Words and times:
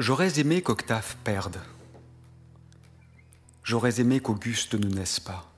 J'aurais 0.00 0.40
aimé 0.40 0.60
qu'Octave 0.60 1.14
perde. 1.22 1.60
J'aurais 3.62 4.00
aimé 4.00 4.18
qu'Auguste 4.18 4.74
ne 4.74 4.88
naisse 4.88 5.20
pas. 5.20 5.52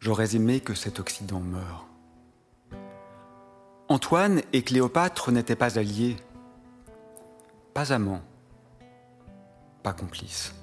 J'aurais 0.00 0.34
aimé 0.36 0.60
que 0.60 0.72
cet 0.72 0.98
Occident 0.98 1.40
meure. 1.40 1.86
Antoine 3.88 4.40
et 4.54 4.62
Cléopâtre 4.62 5.30
n'étaient 5.32 5.54
pas 5.54 5.78
alliés, 5.78 6.16
pas 7.74 7.92
amants, 7.92 8.22
pas 9.82 9.92
complices. 9.92 10.54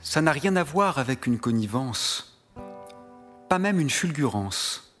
Ça 0.00 0.22
n'a 0.22 0.32
rien 0.32 0.56
à 0.56 0.64
voir 0.64 0.98
avec 0.98 1.28
une 1.28 1.38
connivence, 1.38 2.42
pas 3.48 3.60
même 3.60 3.78
une 3.78 3.90
fulgurance. 3.90 4.92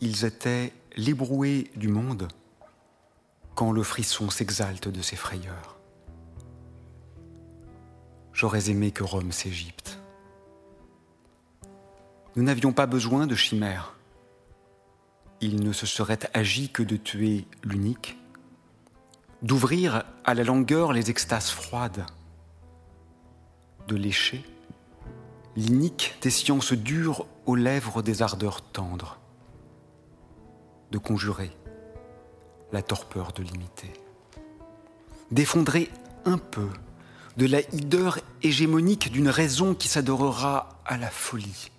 Ils 0.00 0.24
étaient 0.24 0.72
l'ébroué 0.96 1.70
du 1.76 1.86
monde 1.86 2.26
quand 3.54 3.72
le 3.72 3.82
frisson 3.82 4.30
s'exalte 4.30 4.88
de 4.88 5.02
ses 5.02 5.16
frayeurs. 5.16 5.76
J'aurais 8.32 8.70
aimé 8.70 8.90
que 8.92 9.04
Rome 9.04 9.32
s'Égypte. 9.32 9.98
Nous 12.34 12.42
n'avions 12.42 12.72
pas 12.72 12.86
besoin 12.86 13.26
de 13.26 13.34
chimères. 13.34 13.94
Il 15.40 15.62
ne 15.62 15.72
se 15.72 15.86
serait 15.86 16.20
agi 16.34 16.70
que 16.70 16.82
de 16.82 16.96
tuer 16.96 17.46
l'unique, 17.62 18.16
d'ouvrir 19.42 20.04
à 20.24 20.34
la 20.34 20.44
langueur 20.44 20.92
les 20.92 21.10
extases 21.10 21.50
froides, 21.50 22.06
de 23.88 23.96
lécher 23.96 24.44
l'inique 25.56 26.14
des 26.22 26.30
sciences 26.30 26.72
dures 26.72 27.26
aux 27.44 27.56
lèvres 27.56 28.02
des 28.02 28.22
ardeurs 28.22 28.62
tendres, 28.62 29.18
de 30.90 30.98
conjurer 30.98 31.50
la 32.72 32.82
torpeur 32.82 33.32
de 33.32 33.42
l'imiter, 33.42 33.92
d'effondrer 35.30 35.90
un 36.24 36.38
peu 36.38 36.68
de 37.36 37.46
la 37.46 37.60
hideur 37.74 38.18
hégémonique 38.42 39.10
d'une 39.10 39.28
raison 39.28 39.74
qui 39.74 39.88
s'adorera 39.88 40.80
à 40.84 40.96
la 40.96 41.10
folie, 41.10 41.70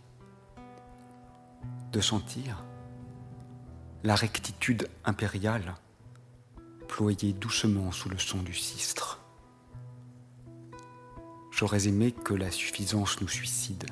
de 1.91 2.01
sentir 2.01 2.63
la 4.03 4.15
rectitude 4.15 4.89
impériale 5.05 5.75
ployer 6.87 7.33
doucement 7.33 7.91
sous 7.91 8.09
le 8.09 8.19
son 8.19 8.43
du 8.43 8.53
sistre. 8.53 9.19
J'aurais 11.51 11.87
aimé 11.87 12.11
que 12.11 12.33
la 12.33 12.51
suffisance 12.51 13.19
nous 13.21 13.27
suicide. 13.27 13.85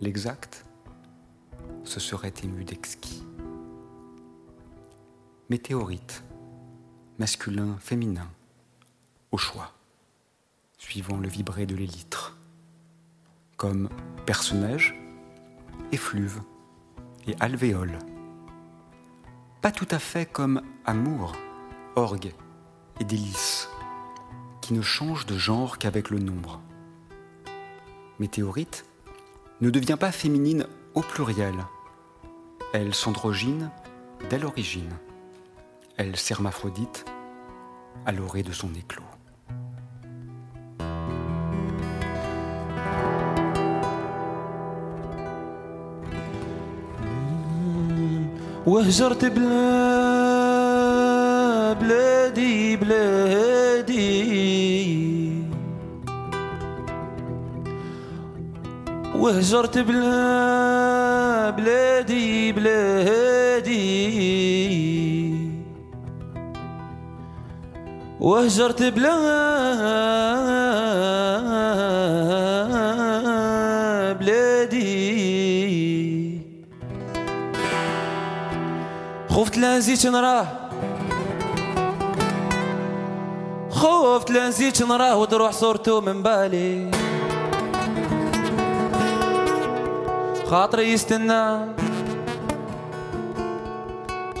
L'exact 0.00 0.66
se 1.84 2.00
serait 2.00 2.34
ému 2.42 2.64
d'exquis. 2.64 3.25
Météorite, 5.48 6.24
masculin, 7.20 7.76
féminin, 7.78 8.28
au 9.30 9.38
choix 9.38 9.72
suivant 10.76 11.18
le 11.18 11.28
vibré 11.28 11.66
de 11.66 11.76
l'élytre, 11.76 12.36
comme 13.56 13.88
personnage, 14.26 14.98
effluve 15.92 16.42
et 17.28 17.36
alvéole. 17.38 17.96
Pas 19.62 19.70
tout 19.70 19.86
à 19.92 20.00
fait 20.00 20.26
comme 20.26 20.62
amour, 20.84 21.36
orgue 21.94 22.34
et 22.98 23.04
délice, 23.04 23.68
qui 24.60 24.74
ne 24.74 24.82
change 24.82 25.26
de 25.26 25.38
genre 25.38 25.78
qu'avec 25.78 26.10
le 26.10 26.18
nombre. 26.18 26.60
Météorite 28.18 28.84
ne 29.60 29.70
devient 29.70 29.96
pas 29.98 30.10
féminine 30.10 30.66
au 30.94 31.02
pluriel. 31.02 31.54
Elle 32.72 32.94
s'androgyne 32.94 33.70
dès 34.28 34.40
l'origine 34.40 34.90
Elle 35.97 36.15
s'hermaphrodite 36.15 37.05
à 38.05 38.11
l'orée 38.11 38.43
de 38.43 38.51
son 38.51 38.73
éclos. 38.73 39.03
وهجرت 48.65 49.25
بلا 49.25 49.51
بلادي 51.73 52.75
بلادي 52.75 54.11
وهجرت 59.15 59.77
بلا 59.77 61.49
بلادي 61.49 62.51
بلادي 62.51 63.81
وهجرت 68.26 68.82
بلا 68.82 69.14
بلادي. 74.18 74.86
خفت 79.30 79.58
لا 79.58 79.78
نزيد 79.78 80.06
نراه. 80.06 80.46
خفت 83.70 84.30
لا 84.30 84.48
نزيد 84.48 84.82
نراه 84.82 85.16
وتروح 85.16 85.52
صورته 85.52 86.00
من 86.00 86.22
بالي. 86.22 86.90
خاطري 90.50 90.92
يستنى. 90.92 91.76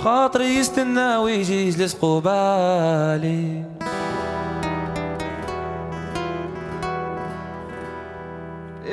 خاطري 0.04 0.56
يستنى 0.56 1.16
ويجي 1.16 1.68
يجلس 1.68 1.94
قبالي. 1.94 3.75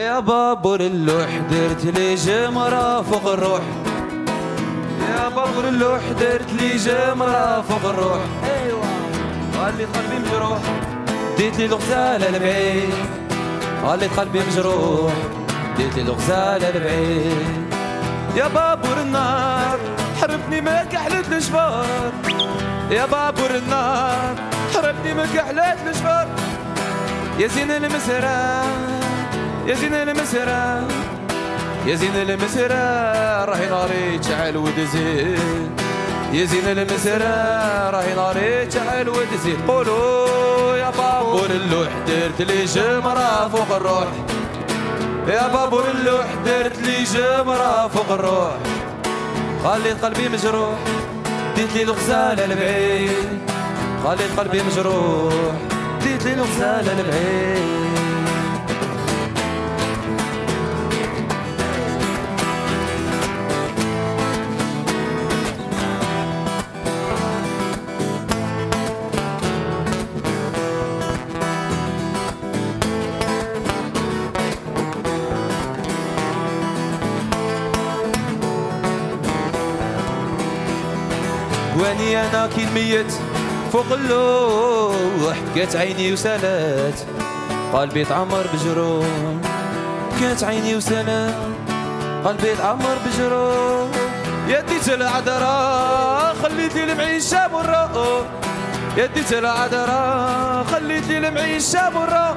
يا 0.03 0.19
بابور 0.19 0.79
اللوح 0.79 1.29
درت 1.51 1.85
لي 1.85 2.15
جمرة 2.15 3.01
فوق 3.01 3.33
الروح. 3.33 3.61
يا 5.09 5.29
بابور 5.29 5.67
اللوح 5.67 6.01
درت 6.19 6.53
لي 6.53 6.77
جمرة 6.77 7.61
فوق 7.61 7.89
الروح. 7.89 8.21
ايوا 8.43 8.83
خليت 9.57 9.87
قلبي 9.97 10.17
مجروح. 10.25 10.59
ديت 11.37 11.59
لي 11.59 11.65
الغزالة 11.65 12.37
لبعيد 12.37 12.93
خليت 13.83 14.19
قلبي 14.19 14.39
مجروح. 14.39 15.13
ديت 15.77 15.95
لي 15.95 16.01
الغزالة 16.01 16.69
لبعيد 16.69 17.73
يا 18.35 18.47
بابور 18.47 18.97
النار 19.01 19.79
حرمتني 20.21 20.61
ما 20.61 20.83
كحلت 20.83 21.31
الجبار 21.31 22.11
يا 22.91 23.05
بابور 23.05 23.55
النار 23.55 24.35
حرمتني 24.75 25.13
ما 25.13 25.25
كحلت 25.25 25.77
الجبار 25.87 26.27
يا 27.39 27.47
زين 27.47 27.71
المسرى 27.71 28.63
يا 29.67 29.75
زين 29.75 29.93
المسرى 29.93 30.87
يا 31.87 31.95
زين 31.95 32.15
المسرى 32.15 32.83
راهي 33.49 33.69
ناري 33.69 34.19
تشعل 34.19 34.57
ودزين 34.57 35.71
يا 36.33 36.45
زين 36.45 36.67
المسرى 36.67 37.35
راهي 37.93 38.13
ناري 38.15 38.65
تشعل 38.65 39.09
ودزين 39.09 39.57
قولوا 39.67 40.75
يا 40.77 40.89
بابور 40.89 41.49
اللوح 41.49 41.89
درت 42.07 42.41
لي 42.41 42.65
جمرة 42.65 43.49
فوق 43.49 43.75
الروح. 43.75 44.07
يا 45.27 45.47
بابور 45.47 45.83
اللوح 45.91 46.25
درت 46.45 46.77
لي 46.77 47.03
جمرة 47.03 47.87
فوق 47.87 48.11
الروح. 48.11 48.57
خليت 49.63 50.05
قلبي 50.05 50.29
مجروح 50.29 50.79
ديت 51.55 51.73
لي 51.75 51.83
الغزالة 51.83 52.45
لبعيد 52.45 53.39
خليت 54.03 54.39
قلبي 54.39 54.61
مجروح 54.63 55.33
ديت 56.03 56.23
لي 56.25 56.33
الغزالة 56.33 56.93
لبعيد 56.99 57.92
واني 81.83 82.21
أنا 82.21 82.47
كي 82.47 83.05
فوق 83.71 83.85
اللوح 83.91 85.35
كانت 85.55 85.75
عيني 85.75 86.13
وسالات 86.13 86.99
قلبي 87.73 88.05
تعمر 88.05 88.45
بجروح 88.53 89.05
كانت 90.19 90.43
عيني 90.43 90.75
وسالات 90.75 91.35
قلبي 92.25 92.55
تعمر 92.55 92.97
بجروح 93.05 93.87
يدي 94.47 94.93
العذراء 94.93 96.35
خليت 96.43 96.75
لي 96.75 96.91
المعيشة 96.91 97.47
مرة. 97.47 98.25
يدي 98.97 99.39
العذراء 99.39 100.63
خليت 100.63 101.07
لي 101.07 101.17
المعيشة 101.17 101.89
مرة. 101.89 102.35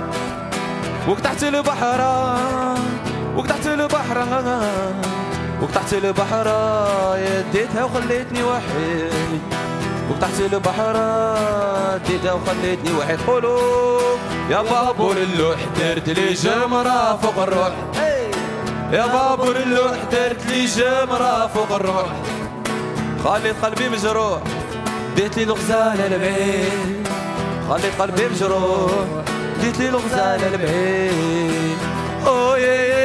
وقطعت 1.09 1.43
البحر 1.43 2.01
وقطعت 3.37 3.67
البحر. 3.67 4.19
وقطعت 5.63 5.93
البحر 5.93 6.47
يديتها 7.19 7.85
وخليتني 7.85 8.43
وحيد. 8.43 9.41
وتحت 10.11 10.41
البحر 10.53 10.97
ديتها 12.09 12.33
وخليتني 12.33 12.93
وحيد. 12.99 13.19
قلوب 13.27 14.19
يا 14.51 14.63
بابور 14.63 15.17
اللوح 15.17 15.57
درت 15.81 16.09
لي 16.09 16.33
جمرة 16.33 17.17
فوق 17.23 17.43
الروح. 17.43 17.73
يا 18.93 19.07
بابور 19.07 19.57
اللوح 19.57 19.97
درت 20.13 20.47
لي 20.47 20.65
جمرة 20.67 21.47
فوق 21.55 21.73
الروح. 21.73 22.07
خليت 23.25 23.65
قلبي 23.65 23.89
مجروح 23.89 24.41
ديت 25.17 25.37
لي 25.37 25.43
الغزالة 25.43 26.07
البعيد 26.07 27.09
خليت 27.69 28.01
قلبي 28.01 28.29
مجروح 28.29 28.91
ديت 29.61 29.79
لي 29.79 29.89
الغزالة 29.89 30.47
البعيد 30.47 31.79
أوي 32.27 32.96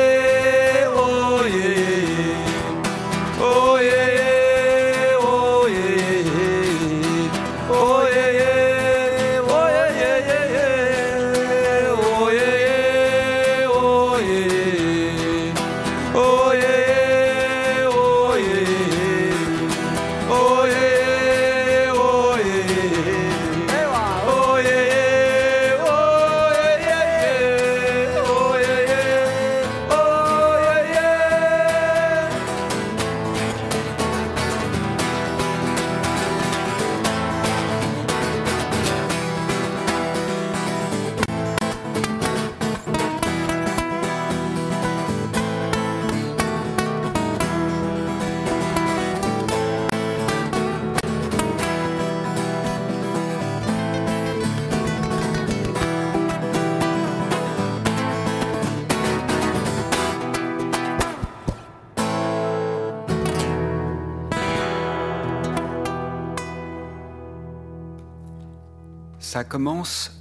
Ça 69.32 69.46
commence 69.46 70.12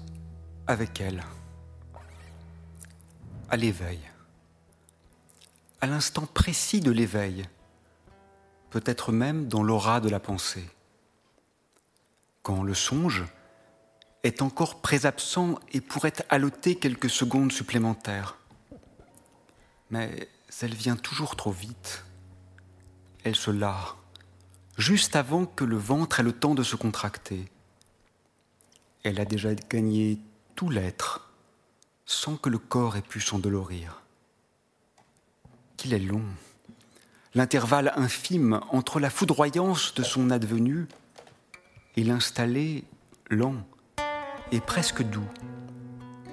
avec 0.68 1.00
elle, 1.00 1.24
à 3.48 3.56
l'éveil, 3.56 3.98
à 5.80 5.88
l'instant 5.88 6.26
précis 6.26 6.80
de 6.80 6.92
l'éveil, 6.92 7.44
peut-être 8.70 9.10
même 9.10 9.48
dans 9.48 9.64
l'aura 9.64 10.00
de 10.00 10.08
la 10.08 10.20
pensée, 10.20 10.64
quand 12.44 12.62
le 12.62 12.72
songe 12.72 13.24
est 14.22 14.42
encore 14.42 14.80
présabsent 14.80 15.58
et 15.72 15.80
pourrait 15.80 16.14
haloter 16.28 16.76
quelques 16.76 17.10
secondes 17.10 17.50
supplémentaires. 17.50 18.38
Mais 19.90 20.28
elle 20.62 20.74
vient 20.74 20.94
toujours 20.94 21.34
trop 21.34 21.50
vite. 21.50 22.04
Elle 23.24 23.34
se 23.34 23.50
lard, 23.50 23.98
juste 24.78 25.16
avant 25.16 25.46
que 25.46 25.64
le 25.64 25.78
ventre 25.78 26.20
ait 26.20 26.22
le 26.22 26.32
temps 26.32 26.54
de 26.54 26.62
se 26.62 26.76
contracter 26.76 27.50
elle 29.02 29.20
a 29.20 29.24
déjà 29.24 29.54
gagné 29.54 30.18
tout 30.54 30.68
l'être 30.68 31.30
sans 32.04 32.36
que 32.36 32.48
le 32.48 32.58
corps 32.58 32.96
ait 32.96 33.02
pu 33.02 33.20
s'endolorir. 33.20 34.02
Qu'il 35.76 35.94
est 35.94 36.00
long, 36.00 36.24
l'intervalle 37.34 37.92
infime 37.96 38.60
entre 38.70 39.00
la 39.00 39.10
foudroyance 39.10 39.94
de 39.94 40.02
son 40.02 40.30
advenu 40.30 40.86
et 41.96 42.04
l'installé 42.04 42.84
lent 43.30 43.64
et 44.52 44.60
presque 44.60 45.02
doux 45.02 45.28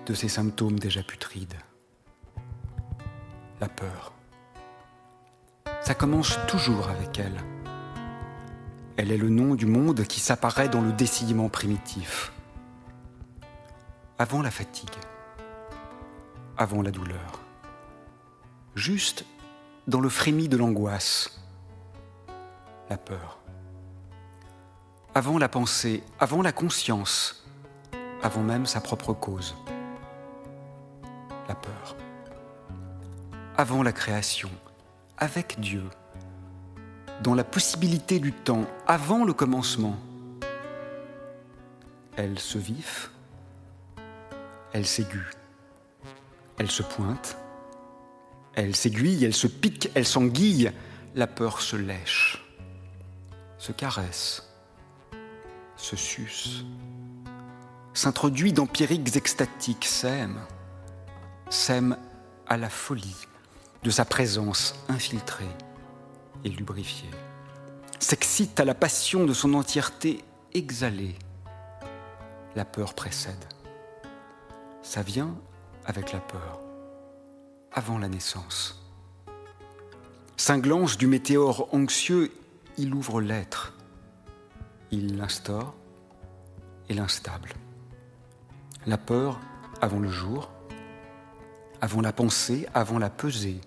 de 0.05 0.13
ses 0.13 0.29
symptômes 0.29 0.79
déjà 0.79 1.03
putrides. 1.03 1.57
La 3.61 3.69
peur. 3.69 4.13
Ça 5.81 5.93
commence 5.93 6.37
toujours 6.47 6.89
avec 6.89 7.19
elle. 7.19 7.37
Elle 8.97 9.11
est 9.11 9.17
le 9.17 9.29
nom 9.29 9.55
du 9.55 9.67
monde 9.67 10.03
qui 10.05 10.19
s'apparaît 10.19 10.69
dans 10.69 10.81
le 10.81 10.91
décidement 10.91 11.49
primitif 11.49 12.31
avant 14.19 14.41
la 14.41 14.49
fatigue, 14.49 14.89
avant 16.57 16.81
la 16.81 16.89
douleur, 16.89 17.39
juste 18.75 19.25
dans 19.87 19.99
le 19.99 20.09
frémit 20.09 20.49
de 20.49 20.57
l'angoisse, 20.57 21.39
la 22.89 22.97
peur, 22.97 23.37
avant 25.13 25.37
la 25.37 25.49
pensée, 25.49 26.03
avant 26.19 26.41
la 26.41 26.51
conscience, 26.51 27.45
avant 28.23 28.41
même 28.41 28.65
sa 28.65 28.81
propre 28.81 29.13
cause, 29.13 29.55
la 31.47 31.55
peur, 31.55 31.95
avant 33.55 33.83
la 33.83 33.91
création, 33.91 34.49
avec 35.19 35.59
Dieu, 35.59 35.83
dans 37.21 37.35
la 37.35 37.43
possibilité 37.43 38.19
du 38.19 38.33
temps, 38.33 38.65
avant 38.87 39.25
le 39.25 39.33
commencement, 39.33 39.95
elle 42.15 42.39
se 42.39 42.57
vif, 42.57 43.11
elle 44.73 44.85
s'aiguë, 44.85 45.31
elle 46.57 46.69
se 46.69 46.83
pointe, 46.83 47.37
elle 48.55 48.75
s'aiguille, 48.75 49.23
elle 49.23 49.33
se 49.33 49.47
pique, 49.47 49.89
elle 49.93 50.05
s'enguille, 50.05 50.71
la 51.15 51.27
peur 51.27 51.61
se 51.61 51.75
lèche, 51.75 52.43
se 53.57 53.71
caresse, 53.71 54.51
se 55.75 55.95
suce, 55.95 56.65
s'introduit 57.93 58.53
dans 58.53 58.65
pierriques 58.65 59.15
extatiques, 59.15 59.85
s'aime, 59.85 60.39
s'aime 61.49 61.97
à 62.47 62.57
la 62.57 62.69
folie 62.69 63.27
de 63.83 63.89
sa 63.89 64.05
présence 64.05 64.75
infiltrée 64.89 65.45
et 66.43 66.49
lubrifiée, 66.49 67.11
s'excite 67.99 68.59
à 68.59 68.65
la 68.65 68.73
passion 68.73 69.25
de 69.25 69.33
son 69.33 69.53
entièreté 69.53 70.23
exhalée. 70.53 71.15
La 72.55 72.65
peur 72.65 72.95
précède 72.95 73.45
ça 74.88 75.01
vient 75.01 75.36
avec 75.86 76.13
la 76.13 76.22
peur, 76.22 76.62
avant 77.74 77.98
la 77.98 78.08
naissance. 78.08 78.82
Cinglance 80.38 80.98
du 80.98 81.08
météore 81.08 81.67
anxieux, 81.74 82.32
il 82.77 82.94
ouvre 82.94 83.20
l'être, 83.20 83.74
il 84.89 85.17
l'instaure 85.17 85.75
et 86.88 86.94
l'instable. 86.94 87.51
La 88.86 88.98
peur 88.98 89.41
avant 89.82 90.00
le 90.00 90.08
jour, 90.08 90.50
avant 91.82 92.00
la 92.00 92.13
pensée, 92.13 92.65
avant 92.74 92.98
la 92.98 93.10
pesée, 93.10 93.60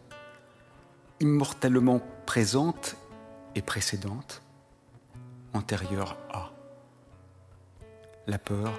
immortellement 1.20 2.00
présente 2.24 2.96
et 3.54 3.60
précédente, 3.60 4.40
antérieure 5.52 6.16
à. 6.32 6.50
La 8.26 8.38
peur 8.38 8.72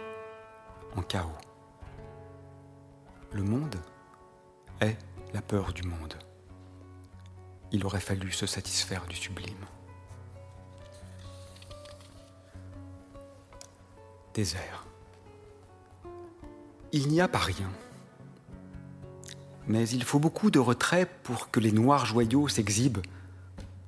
en 0.95 1.03
chaos. 1.03 1.50
Le 3.33 3.43
monde 3.43 3.77
est 4.81 4.97
la 5.33 5.41
peur 5.41 5.71
du 5.71 5.83
monde. 5.83 6.15
Il 7.71 7.85
aurait 7.85 8.01
fallu 8.01 8.31
se 8.31 8.45
satisfaire 8.45 9.05
du 9.07 9.15
sublime. 9.15 9.65
Désert. 14.33 14.85
Il 16.91 17.07
n'y 17.07 17.21
a 17.21 17.29
pas 17.29 17.39
rien. 17.39 17.71
Mais 19.67 19.87
il 19.87 20.03
faut 20.03 20.19
beaucoup 20.19 20.51
de 20.51 20.59
retrait 20.59 21.05
pour 21.23 21.51
que 21.51 21.61
les 21.61 21.71
noirs 21.71 22.05
joyaux 22.05 22.49
s'exhibent 22.49 23.01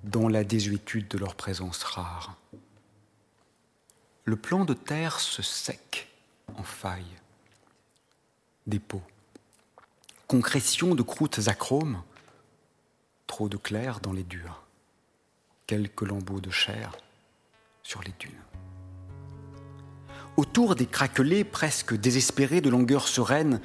dans 0.06 0.30
la 0.30 0.46
désuétude 0.46 1.10
de 1.10 1.18
leur 1.18 1.36
présence 1.36 1.84
rare. 1.84 2.38
Le 4.24 4.38
plan 4.38 4.64
de 4.64 4.74
terre 4.74 5.20
se 5.20 5.42
sec 5.42 6.08
en 6.56 6.64
faille. 6.64 7.04
Dépôt 8.68 9.02
concrétion 10.34 10.96
de 10.96 11.04
croûtes 11.04 11.48
achromes, 11.48 12.02
trop 13.28 13.50
de 13.50 13.58
clair 13.58 14.00
dans 14.00 14.14
les 14.14 14.24
durs, 14.24 14.64
quelques 15.68 16.02
lambeaux 16.02 16.42
de 16.42 16.50
chair 16.50 16.98
sur 17.84 18.02
les 18.02 18.14
dunes. 18.18 18.42
Autour 20.36 20.74
des 20.74 20.88
craquelés 20.88 21.44
presque 21.44 21.94
désespérés 21.94 22.62
de 22.62 22.72
longueur 22.72 23.08
sereine, 23.08 23.62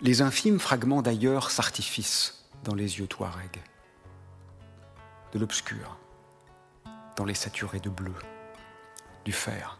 les 0.00 0.20
infimes 0.20 0.58
fragments 0.58 1.02
d'ailleurs 1.02 1.52
s'artificent 1.52 2.48
dans 2.64 2.74
les 2.74 2.98
yeux 2.98 3.06
touaregs. 3.06 3.62
De 5.32 5.38
l'obscur, 5.38 5.98
dans 7.14 7.26
les 7.26 7.34
saturés 7.34 7.78
de 7.78 7.90
bleu, 7.90 8.14
du 9.24 9.30
fer, 9.30 9.78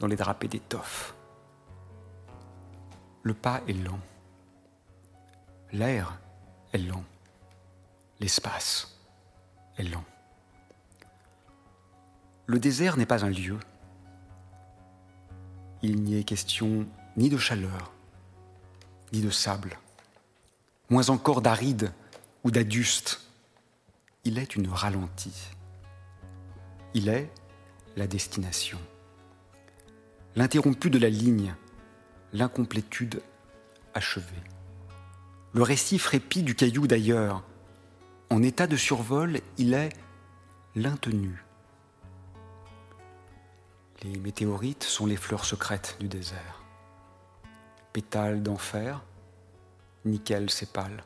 dans 0.00 0.08
les 0.08 0.16
drapés 0.16 0.48
d'étoffe. 0.48 1.14
Le 3.22 3.34
pas 3.34 3.60
est 3.68 3.74
lent. 3.74 4.00
L'air 5.72 6.18
est 6.72 6.78
lent. 6.78 7.04
L'espace 8.18 8.98
est 9.78 9.84
lent. 9.84 10.04
Le 12.46 12.58
désert 12.58 12.96
n'est 12.96 13.06
pas 13.06 13.24
un 13.24 13.30
lieu. 13.30 13.58
Il 15.82 16.02
n'y 16.02 16.18
est 16.18 16.24
question 16.24 16.86
ni 17.16 17.28
de 17.28 17.38
chaleur, 17.38 17.92
ni 19.12 19.20
de 19.20 19.30
sable, 19.30 19.78
moins 20.90 21.08
encore 21.08 21.40
d'aride 21.40 21.92
ou 22.42 22.50
d'aduste. 22.50 23.20
Il 24.24 24.38
est 24.38 24.56
une 24.56 24.68
ralentie. 24.68 25.50
Il 26.94 27.08
est 27.08 27.30
la 27.96 28.08
destination. 28.08 28.78
L'interrompu 30.34 30.90
de 30.90 30.98
la 30.98 31.08
ligne, 31.08 31.54
l'incomplétude 32.32 33.22
achevée. 33.94 34.42
Le 35.52 35.62
récif 35.62 36.06
répit 36.06 36.44
du 36.44 36.54
caillou 36.54 36.86
d'ailleurs. 36.86 37.42
En 38.30 38.42
état 38.42 38.68
de 38.68 38.76
survol, 38.76 39.40
il 39.58 39.74
est 39.74 39.90
l'intenu. 40.76 41.44
Les 44.02 44.16
météorites 44.18 44.84
sont 44.84 45.06
les 45.06 45.16
fleurs 45.16 45.44
secrètes 45.44 45.96
du 45.98 46.06
désert. 46.06 46.62
Pétales 47.92 48.44
d'enfer, 48.44 49.02
nickel 50.04 50.50
sépale. 50.50 51.02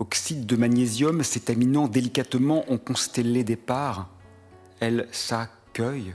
Oxyde 0.00 0.46
de 0.46 0.56
magnésium 0.56 1.22
s'étaminant 1.22 1.86
délicatement 1.86 2.68
en 2.70 2.78
constellé 2.78 3.44
départ, 3.44 4.10
elle 4.80 5.08
s'accueille 5.12 6.12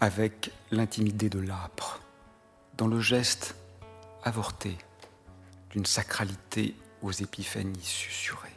avec 0.00 0.52
l'intimité 0.70 1.28
de 1.28 1.40
l'âpre, 1.40 2.00
dans 2.76 2.86
le 2.86 3.00
geste 3.00 3.56
avorté 4.22 4.78
d'une 5.74 5.86
sacralité 5.86 6.76
aux 7.02 7.10
épiphanies 7.10 7.82
susurrées. 7.82 8.54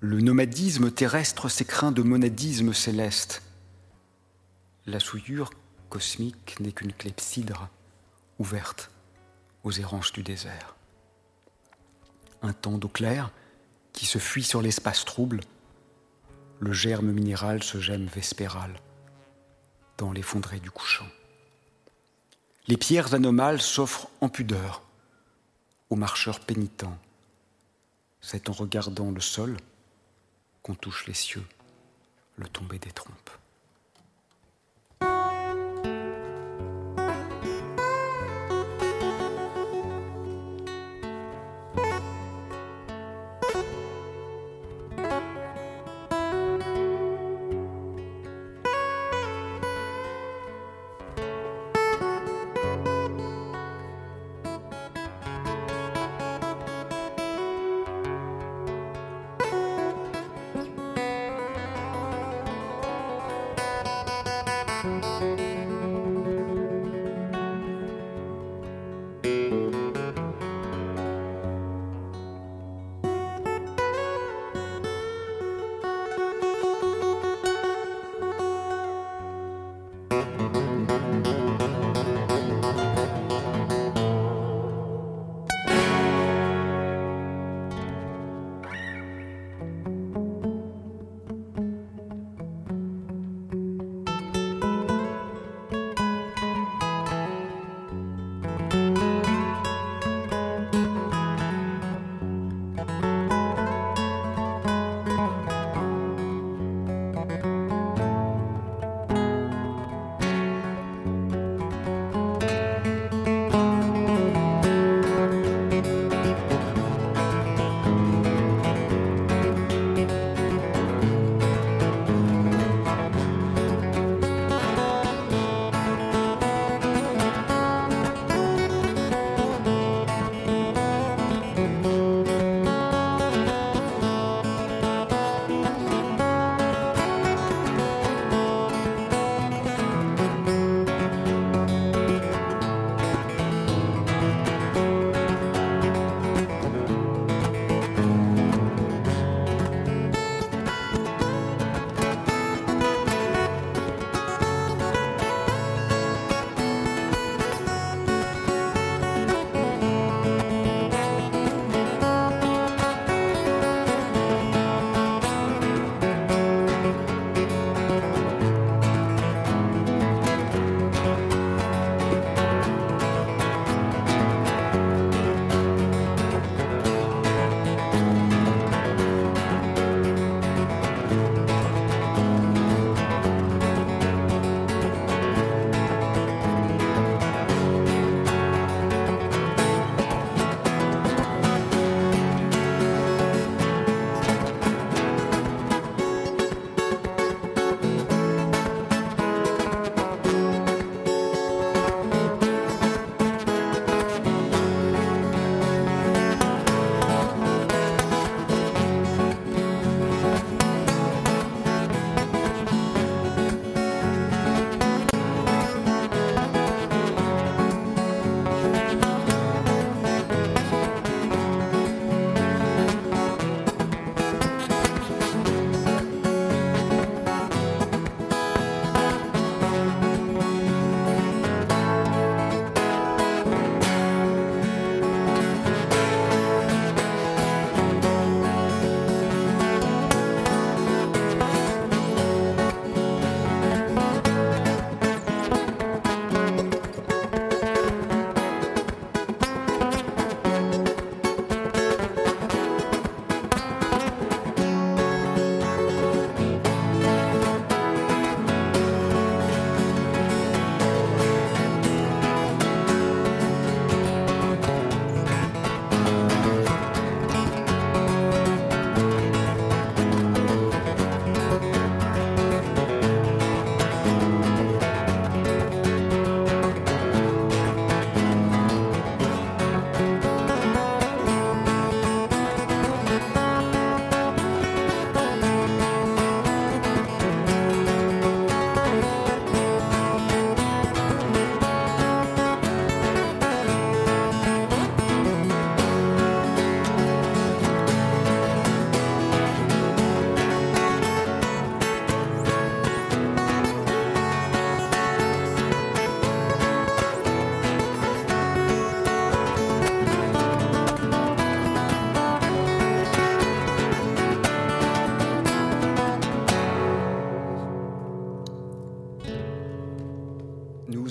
Le 0.00 0.20
nomadisme 0.20 0.90
terrestre 0.90 1.48
s'écrin 1.48 1.92
de 1.92 2.02
monadisme 2.02 2.72
céleste. 2.72 3.40
La 4.86 4.98
souillure 4.98 5.50
cosmique 5.88 6.58
n'est 6.58 6.72
qu'une 6.72 6.92
clepsydre 6.92 7.68
ouverte 8.40 8.90
aux 9.62 9.70
errances 9.70 10.10
du 10.10 10.24
désert. 10.24 10.74
Un 12.42 12.52
temps 12.52 12.78
d'eau 12.78 12.88
claire 12.88 13.30
qui 13.92 14.06
se 14.06 14.18
fuit 14.18 14.42
sur 14.42 14.62
l'espace 14.62 15.04
trouble, 15.04 15.42
le 16.58 16.72
germe 16.72 17.12
minéral 17.12 17.62
se 17.62 17.78
gemme 17.78 18.06
vespéral 18.06 18.74
dans 19.96 20.10
l'effondré 20.10 20.58
du 20.58 20.72
couchant. 20.72 21.08
Les 22.66 22.76
pierres 22.76 23.14
anomales 23.14 23.60
s'offrent 23.60 24.08
en 24.20 24.28
pudeur 24.28 24.82
aux 25.90 25.96
marcheurs 25.96 26.40
pénitents. 26.40 26.96
C'est 28.20 28.48
en 28.48 28.52
regardant 28.52 29.10
le 29.10 29.20
sol 29.20 29.56
qu'on 30.62 30.74
touche 30.74 31.06
les 31.06 31.14
cieux, 31.14 31.44
le 32.36 32.48
tomber 32.48 32.78
des 32.78 32.92
trompes. 32.92 33.30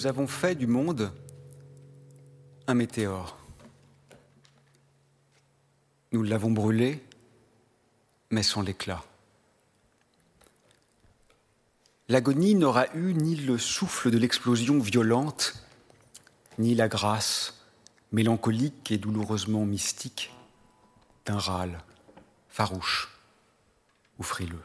Avons 0.09 0.27
fait 0.27 0.55
du 0.55 0.65
monde 0.65 1.13
un 2.65 2.73
météore. 2.73 3.37
Nous 6.11 6.23
l'avons 6.23 6.49
brûlé, 6.49 7.03
mais 8.31 8.41
sans 8.41 8.63
l'éclat. 8.63 9.03
L'agonie 12.07 12.55
n'aura 12.55 12.87
eu 12.95 13.13
ni 13.13 13.35
le 13.35 13.59
souffle 13.59 14.09
de 14.09 14.17
l'explosion 14.17 14.79
violente, 14.79 15.53
ni 16.57 16.73
la 16.73 16.87
grâce 16.87 17.63
mélancolique 18.11 18.91
et 18.91 18.97
douloureusement 18.97 19.63
mystique 19.63 20.33
d'un 21.27 21.37
râle 21.37 21.83
farouche 22.49 23.09
ou 24.17 24.23
frileux. 24.23 24.63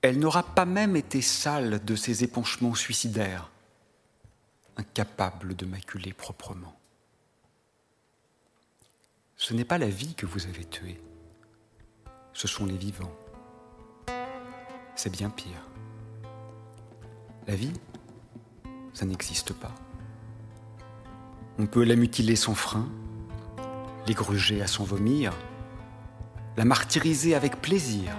Elle 0.00 0.20
n'aura 0.20 0.44
pas 0.44 0.64
même 0.64 0.94
été 0.94 1.20
sale 1.20 1.84
de 1.84 1.96
ses 1.96 2.22
épanchements 2.22 2.74
suicidaires, 2.74 3.50
incapable 4.76 5.56
de 5.56 5.66
maculer 5.66 6.12
proprement. 6.12 6.78
Ce 9.36 9.54
n'est 9.54 9.64
pas 9.64 9.78
la 9.78 9.88
vie 9.88 10.14
que 10.14 10.26
vous 10.26 10.46
avez 10.46 10.64
tuée, 10.64 11.00
ce 12.32 12.46
sont 12.46 12.66
les 12.66 12.76
vivants. 12.76 13.14
C'est 14.94 15.10
bien 15.10 15.30
pire. 15.30 15.66
La 17.48 17.56
vie, 17.56 17.72
ça 18.94 19.04
n'existe 19.04 19.52
pas. 19.52 19.74
On 21.58 21.66
peut 21.66 21.82
la 21.82 21.96
mutiler 21.96 22.36
sans 22.36 22.54
frein, 22.54 22.88
l'égruger 24.06 24.62
à 24.62 24.68
son 24.68 24.84
vomir, 24.84 25.32
la 26.56 26.64
martyriser 26.64 27.34
avec 27.34 27.60
plaisir. 27.60 28.12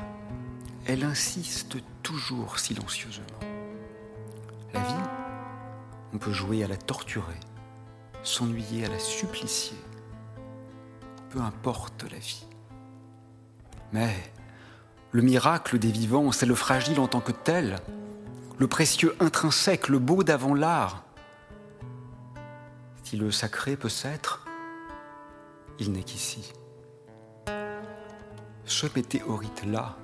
Elle 0.92 1.04
insiste 1.04 1.78
toujours 2.02 2.58
silencieusement. 2.58 3.40
La 4.74 4.80
vie, 4.80 5.10
on 6.12 6.18
peut 6.18 6.32
jouer 6.32 6.64
à 6.64 6.68
la 6.68 6.78
torturer, 6.78 7.40
s'ennuyer 8.24 8.88
à 8.88 8.90
la 8.90 8.98
supplicier. 8.98 9.78
Peu 11.30 11.42
importe 11.42 12.12
la 12.12 12.18
vie. 12.18 12.44
Mais 13.94 14.16
le 15.12 15.22
miracle 15.22 15.78
des 15.78 15.92
vivants, 15.92 16.32
c'est 16.32 16.48
le 16.48 16.56
fragile 16.56 17.00
en 17.00 17.08
tant 17.08 17.22
que 17.22 17.34
tel, 17.34 17.76
le 18.58 18.66
précieux 18.66 19.16
intrinsèque, 19.20 19.90
le 19.90 20.00
beau 20.00 20.24
d'avant 20.24 20.56
l'art, 20.56 21.04
si 23.04 23.16
le 23.16 23.30
sacré 23.30 23.78
peut 23.78 23.90
s'être, 23.90 24.44
il 25.78 25.92
n'est 25.92 26.02
qu'ici. 26.02 26.52
Ce 28.66 28.88
météorite-là 28.96 29.96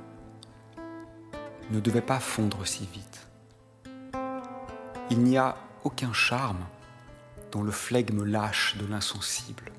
ne 1.72 1.80
devait 1.80 2.02
pas 2.02 2.20
fondre 2.20 2.66
si 2.66 2.88
vite. 2.92 3.28
Il 5.10 5.20
n'y 5.20 5.38
a 5.38 5.56
aucun 5.84 6.14
charme 6.14 6.66
dans 7.52 7.62
le 7.62 7.72
flegme 7.72 8.24
lâche 8.24 8.76
de 8.78 8.86
l'insensible. 8.86 9.72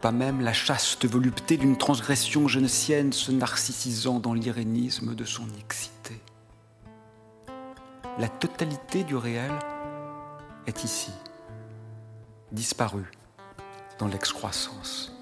Pas 0.00 0.12
même 0.12 0.40
la 0.40 0.52
chaste 0.52 1.06
volupté 1.06 1.56
d'une 1.56 1.76
transgression 1.76 2.48
genesienne 2.48 3.12
se 3.12 3.32
narcissisant 3.32 4.20
dans 4.20 4.34
l'irénisme 4.34 5.14
de 5.14 5.24
son 5.24 5.46
excité. 5.58 6.20
La 8.18 8.28
totalité 8.28 9.04
du 9.04 9.16
réel 9.16 9.52
est 10.66 10.84
ici 10.84 11.12
disparu 12.52 13.10
dans 13.98 14.06
l'excroissance. 14.06 15.15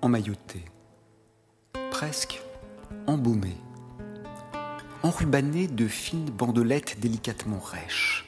Emmailloté, 0.00 0.64
presque 1.90 2.40
embaumé, 3.08 3.56
enrubanné 5.02 5.66
de 5.66 5.88
fines 5.88 6.30
bandelettes 6.30 7.00
délicatement 7.00 7.58
rêches, 7.58 8.24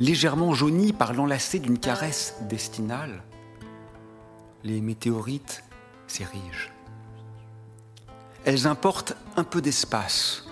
légèrement 0.00 0.52
jaunies 0.52 0.92
par 0.92 1.14
l'enlacé 1.14 1.60
d'une 1.60 1.78
caresse 1.78 2.36
destinale, 2.42 3.22
les 4.64 4.82
météorites 4.82 5.64
s'érigent. 6.06 6.70
Elles 8.44 8.66
importent 8.66 9.16
un 9.36 9.44
peu 9.44 9.62
d'espace 9.62 10.44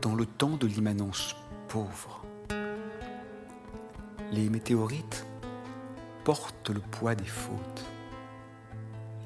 dans 0.00 0.14
le 0.14 0.24
temps 0.24 0.56
de 0.56 0.66
l'immanence 0.66 1.36
pauvres. 1.68 2.22
Les 4.32 4.48
météorites 4.48 5.26
portent 6.24 6.70
le 6.70 6.80
poids 6.80 7.14
des 7.14 7.24
fautes. 7.24 7.84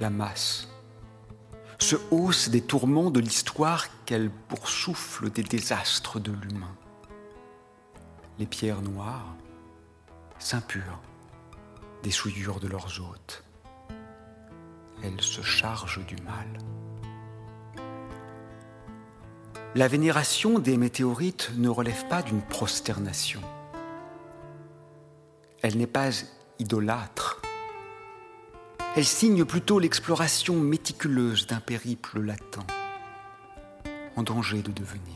La 0.00 0.10
masse 0.10 0.68
se 1.78 1.96
hausse 2.10 2.48
des 2.48 2.62
tourments 2.62 3.10
de 3.10 3.20
l'histoire 3.20 3.86
qu'elle 4.04 4.30
poursoufle 4.30 5.30
des 5.30 5.42
désastres 5.42 6.20
de 6.20 6.32
l'humain. 6.32 6.74
Les 8.38 8.46
pierres 8.46 8.82
noires 8.82 9.34
s'impurent 10.38 11.00
des 12.02 12.10
souillures 12.10 12.60
de 12.60 12.68
leurs 12.68 13.00
hôtes. 13.00 13.44
Elles 15.02 15.20
se 15.20 15.42
chargent 15.42 16.04
du 16.06 16.16
mal. 16.16 16.46
La 19.74 19.88
vénération 19.88 20.58
des 20.58 20.76
météorites 20.76 21.50
ne 21.56 21.68
relève 21.68 22.06
pas 22.08 22.22
d'une 22.22 22.42
prosternation. 22.42 23.42
Elle 25.62 25.76
n'est 25.76 25.86
pas 25.86 26.10
idolâtre. 26.58 27.42
Elle 28.96 29.04
signe 29.04 29.44
plutôt 29.44 29.78
l'exploration 29.78 30.58
méticuleuse 30.58 31.46
d'un 31.46 31.60
périple 31.60 32.18
latent, 32.18 32.66
en 34.16 34.22
danger 34.22 34.62
de 34.62 34.72
devenir. 34.72 35.14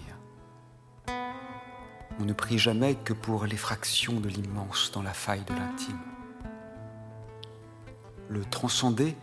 On 2.19 2.27
ne 2.27 2.35
prie 2.35 2.59
jamais 2.59 2.95
que 2.95 3.15
pour 3.15 3.47
l'effraction 3.47 4.21
de 4.21 4.29
l'immense 4.29 4.93
dans 4.93 5.01
la 5.01 5.15
faille 5.15 5.45
de 5.47 5.55
l'intime. 5.55 5.99
Le 8.29 8.45
transcendé 8.45 9.17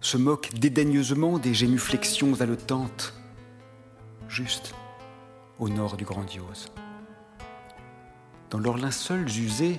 se 0.00 0.16
moque 0.16 0.54
dédaigneusement 0.54 1.40
des 1.40 1.52
génuflexions 1.52 2.40
haletantes 2.40 3.14
juste 4.28 4.76
au 5.58 5.68
nord 5.68 5.96
du 5.96 6.04
grandiose. 6.04 6.68
Dans 8.50 8.60
leurs 8.60 8.78
linceuls 8.78 9.28
usés, 9.28 9.78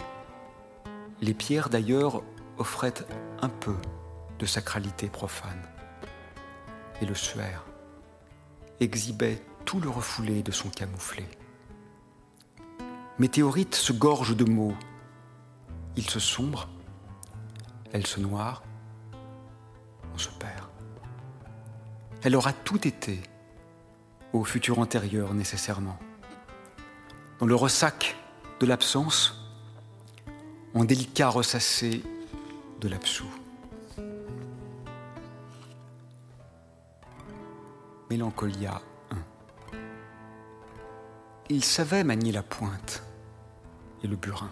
les 1.22 1.34
pierres 1.34 1.70
d'ailleurs 1.70 2.22
offraient 2.58 3.06
un 3.42 3.50
peu 3.50 3.76
de 4.40 4.46
sacralité 4.46 5.08
profane. 5.08 5.62
Et 7.02 7.06
le 7.06 7.16
suaire 7.16 7.64
exhibait 8.80 9.42
tout 9.66 9.80
le 9.80 9.90
refoulé 9.90 10.44
de 10.44 10.52
son 10.52 10.70
camouflé. 10.70 11.26
Météorite 13.20 13.76
se 13.76 13.94
gorge 13.94 14.36
de 14.36 14.46
mots. 14.46 14.76
Il 15.96 16.10
se 16.10 16.20
sombre, 16.20 16.68
elle 17.92 18.08
se 18.08 18.20
noire, 18.20 18.64
on 20.14 20.18
se 20.18 20.30
perd. 20.30 20.70
Elle 22.24 22.36
aura 22.36 22.54
tout 22.54 22.88
été 22.88 23.22
au 24.32 24.44
futur 24.44 24.80
antérieur 24.80 25.34
nécessairement. 25.34 26.00
Dans 27.40 27.46
le 27.46 27.56
ressac 27.56 28.16
de 28.60 28.66
l'absence, 28.66 29.44
en 30.74 30.84
délicat 30.86 31.30
ressassé 31.30 32.02
de 32.84 32.90
l'absous. 32.90 33.32
Mélancolia 38.10 38.82
1. 39.72 39.78
Il 41.50 41.64
savait 41.64 42.04
manier 42.04 42.32
la 42.32 42.44
pointe 42.44 43.04
et 44.04 44.08
le 44.08 44.16
burin. 44.16 44.52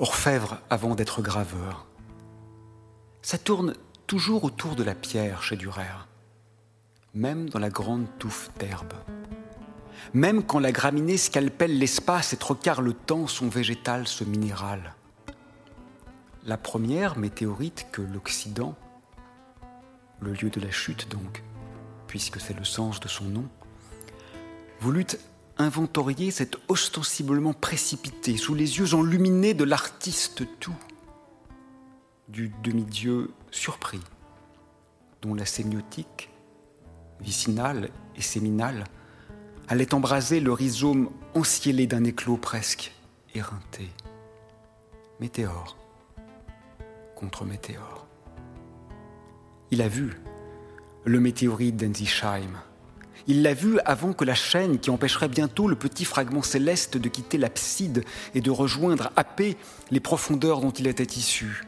Orfèvre 0.00 0.58
avant 0.68 0.94
d'être 0.94 1.22
graveur. 1.22 1.86
Ça 3.22 3.38
tourne 3.38 3.74
toujours 4.06 4.42
autour 4.44 4.74
de 4.74 4.82
la 4.82 4.94
pierre 4.94 5.42
chez 5.42 5.56
Durer 5.56 5.86
même 7.14 7.50
dans 7.50 7.58
la 7.58 7.70
grande 7.70 8.06
touffe 8.18 8.50
d'herbe. 8.58 8.94
Même 10.14 10.42
quand 10.42 10.58
la 10.58 10.72
graminée 10.72 11.16
scalpelle 11.16 11.78
l'espace 11.78 12.32
et 12.32 12.36
trocar 12.36 12.80
le 12.80 12.92
temps, 12.92 13.26
son 13.26 13.48
végétal 13.48 14.06
se 14.06 14.24
minéral. 14.24 14.94
La 16.44 16.56
première 16.56 17.18
météorite 17.18 17.86
que 17.92 18.02
l'Occident, 18.02 18.74
le 20.20 20.32
lieu 20.32 20.50
de 20.50 20.60
la 20.60 20.72
chute 20.72 21.08
donc, 21.08 21.40
puisque 22.08 22.40
c'est 22.40 22.58
le 22.58 22.64
sens 22.64 22.98
de 22.98 23.06
son 23.06 23.24
nom, 23.26 23.48
voulut 24.80 25.06
inventorier 25.56 26.32
cet 26.32 26.56
ostensiblement 26.68 27.52
précipité, 27.52 28.36
sous 28.36 28.54
les 28.54 28.78
yeux 28.78 28.94
enluminés 28.94 29.54
de 29.54 29.62
l'artiste 29.62 30.42
tout, 30.58 30.74
du 32.26 32.52
demi-dieu 32.64 33.30
surpris, 33.52 34.00
dont 35.20 35.34
la 35.34 35.46
sémiotique 35.46 36.28
vicinale 37.20 37.90
et 38.16 38.22
séminale, 38.22 38.84
allait 39.68 39.94
embraser 39.94 40.40
le 40.40 40.52
rhizome 40.52 41.08
encielé 41.34 41.86
d'un 41.86 42.02
éclos 42.02 42.36
presque 42.36 42.92
éreinté. 43.32 43.88
Météore 45.20 45.76
contre 47.22 47.44
météore. 47.44 48.08
Il 49.70 49.80
a 49.80 49.86
vu, 49.86 50.20
le 51.04 51.20
météorite 51.20 51.76
d'Enzisheim. 51.76 52.60
Il 53.28 53.42
l'a 53.42 53.54
vu 53.54 53.78
avant 53.84 54.12
que 54.12 54.24
la 54.24 54.34
chaîne 54.34 54.80
qui 54.80 54.90
empêcherait 54.90 55.28
bientôt 55.28 55.68
le 55.68 55.76
petit 55.76 56.04
fragment 56.04 56.42
céleste 56.42 56.96
de 56.96 57.08
quitter 57.08 57.38
l'abside 57.38 58.04
et 58.34 58.40
de 58.40 58.50
rejoindre 58.50 59.10
paix 59.36 59.56
les 59.92 60.00
profondeurs 60.00 60.60
dont 60.60 60.72
il 60.72 60.88
était 60.88 61.04
issu 61.04 61.64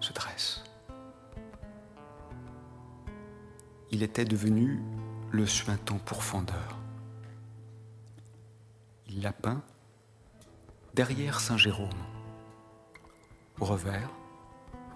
se 0.00 0.14
dresse. 0.14 0.64
Il 3.90 4.02
était 4.02 4.24
devenu 4.24 4.80
le 5.30 5.46
suintant 5.46 5.98
pourfendeur. 5.98 6.78
Il 9.08 9.20
l'a 9.20 9.32
peint 9.32 9.62
derrière 10.94 11.40
Saint 11.40 11.58
Jérôme, 11.58 11.90
au 13.60 13.66
revers, 13.66 14.10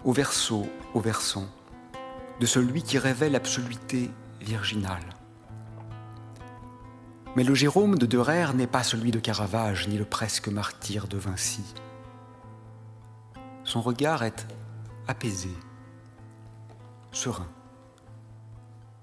au 0.03 0.11
verso, 0.11 0.67
au 0.93 0.99
versant, 0.99 1.47
de 2.39 2.45
celui 2.45 2.83
qui 2.83 2.97
révèle 2.97 3.33
l'absoluité 3.33 4.09
virginale. 4.41 5.05
Mais 7.35 7.43
le 7.43 7.53
Jérôme 7.53 7.97
de 7.97 8.05
Derer 8.05 8.53
n'est 8.53 8.67
pas 8.67 8.83
celui 8.83 9.11
de 9.11 9.19
Caravage, 9.19 9.87
ni 9.87 9.97
le 9.97 10.05
presque 10.05 10.47
martyr 10.47 11.07
de 11.07 11.17
Vinci. 11.17 11.75
Son 13.63 13.81
regard 13.81 14.23
est 14.23 14.47
apaisé, 15.07 15.51
serein, 17.11 17.47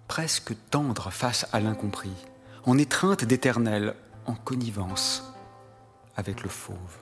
presque 0.08 0.54
tendre 0.70 1.10
face 1.10 1.46
à 1.52 1.60
l'incompris, 1.60 2.16
en 2.64 2.78
étreinte 2.78 3.24
d'éternel, 3.24 3.94
en 4.26 4.34
connivence 4.34 5.32
avec 6.16 6.42
le 6.42 6.48
fauve. 6.48 6.98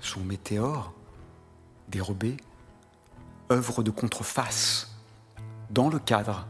Son 0.00 0.20
météore, 0.20 0.94
dérobé, 1.88 2.36
œuvre 3.50 3.82
de 3.82 3.90
contreface, 3.90 4.96
dans 5.70 5.88
le 5.88 5.98
cadre, 5.98 6.46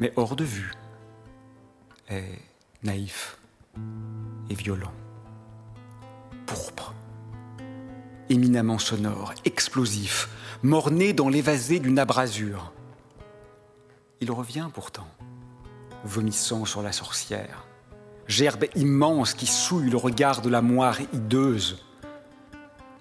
mais 0.00 0.12
hors 0.16 0.36
de 0.36 0.44
vue, 0.44 0.72
est 2.08 2.40
naïf 2.82 3.38
et 4.50 4.54
violent, 4.54 4.92
pourpre, 6.46 6.94
éminemment 8.28 8.78
sonore, 8.78 9.34
explosif, 9.44 10.28
morné 10.62 11.12
dans 11.12 11.28
l'évasé 11.28 11.80
d'une 11.80 11.98
abrasure. 11.98 12.72
Il 14.20 14.30
revient 14.30 14.68
pourtant, 14.72 15.08
vomissant 16.04 16.64
sur 16.64 16.82
la 16.82 16.92
sorcière, 16.92 17.66
gerbe 18.26 18.66
immense 18.74 19.34
qui 19.34 19.46
souille 19.46 19.90
le 19.90 19.96
regard 19.96 20.42
de 20.42 20.48
la 20.48 20.62
moire 20.62 21.00
hideuse, 21.12 21.84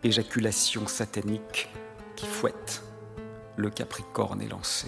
éjaculation 0.08 0.88
satanique 0.88 1.70
qui 2.16 2.26
fouette 2.26 2.82
le 3.58 3.70
capricorne 3.70 4.42
élancé, 4.42 4.88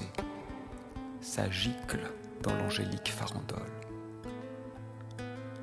sa 1.20 1.50
gicle 1.50 2.10
dans 2.42 2.56
l'angélique 2.56 3.10
farandole. 3.10 3.60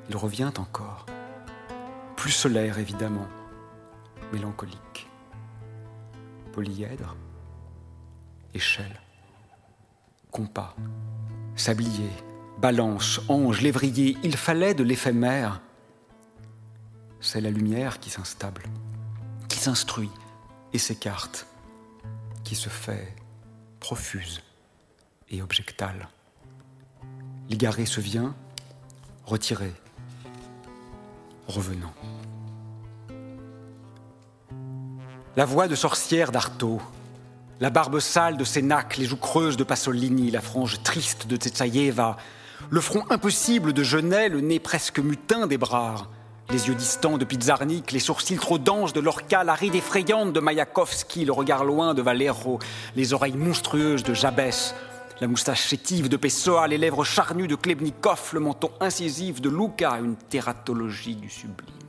Il 0.09 0.15
revient 0.15 0.51
encore, 0.57 1.05
plus 2.15 2.31
solaire 2.31 2.77
évidemment, 2.77 3.27
mélancolique. 4.31 5.09
Polyèdre, 6.53 7.15
échelle, 8.53 9.01
compas, 10.31 10.75
sablier, 11.55 12.11
balance, 12.59 13.21
ange, 13.27 13.61
lévrier, 13.61 14.17
il 14.23 14.37
fallait 14.37 14.73
de 14.73 14.83
l'éphémère. 14.83 15.61
C'est 17.19 17.41
la 17.41 17.49
lumière 17.49 17.99
qui 17.99 18.09
s'instable, 18.09 18.63
s'instruit 19.67 20.09
et 20.71 20.77
s'écarte, 20.77 21.45
qui 22.45 22.55
se 22.55 22.69
fait 22.69 23.13
profuse 23.81 24.41
et 25.29 25.41
objectale. 25.41 26.07
L'égaré 27.49 27.85
se 27.85 27.99
vient, 27.99 28.33
retiré, 29.25 29.73
revenant. 31.49 31.93
La 35.35 35.43
voix 35.43 35.67
de 35.67 35.75
sorcière 35.75 36.31
d'Artaud, 36.31 36.81
la 37.59 37.69
barbe 37.69 37.99
sale 37.99 38.37
de 38.37 38.45
Sénac, 38.45 38.95
les 38.95 39.03
joues 39.03 39.17
creuses 39.17 39.57
de 39.57 39.65
Pasolini, 39.65 40.31
la 40.31 40.39
frange 40.39 40.81
triste 40.81 41.27
de 41.27 41.35
Tsetsaïeva, 41.35 42.15
le 42.69 42.79
front 42.79 43.03
impossible 43.09 43.73
de 43.73 43.83
Genet, 43.83 44.29
le 44.29 44.39
nez 44.39 44.61
presque 44.61 44.99
mutin 44.99 45.45
d'Ebrard, 45.45 46.09
les 46.49 46.67
yeux 46.67 46.75
distants 46.75 47.17
de 47.17 47.25
Pizarnik, 47.25 47.91
les 47.91 47.99
sourcils 47.99 48.37
trop 48.37 48.57
d'ange 48.57 48.93
de 48.93 48.99
Lorca, 48.99 49.43
la 49.43 49.53
ride 49.53 49.75
effrayante 49.75 50.31
de 50.31 50.39
Mayakovsky, 50.39 51.25
le 51.25 51.33
regard 51.33 51.65
loin 51.65 51.93
de 51.93 52.01
Valero, 52.01 52.59
les 52.95 53.13
oreilles 53.13 53.35
monstrueuses 53.35 54.03
de 54.03 54.13
Jabès, 54.13 54.73
la 55.19 55.27
moustache 55.27 55.67
chétive 55.67 56.09
de 56.09 56.17
Pessoa, 56.17 56.67
les 56.67 56.77
lèvres 56.77 57.03
charnues 57.03 57.47
de 57.47 57.55
Klebnikov, 57.55 58.31
le 58.33 58.39
menton 58.39 58.71
incisif 58.79 59.41
de 59.41 59.49
Luca, 59.49 59.99
une 59.99 60.15
tératologie 60.15 61.15
du 61.15 61.29
sublime. 61.29 61.86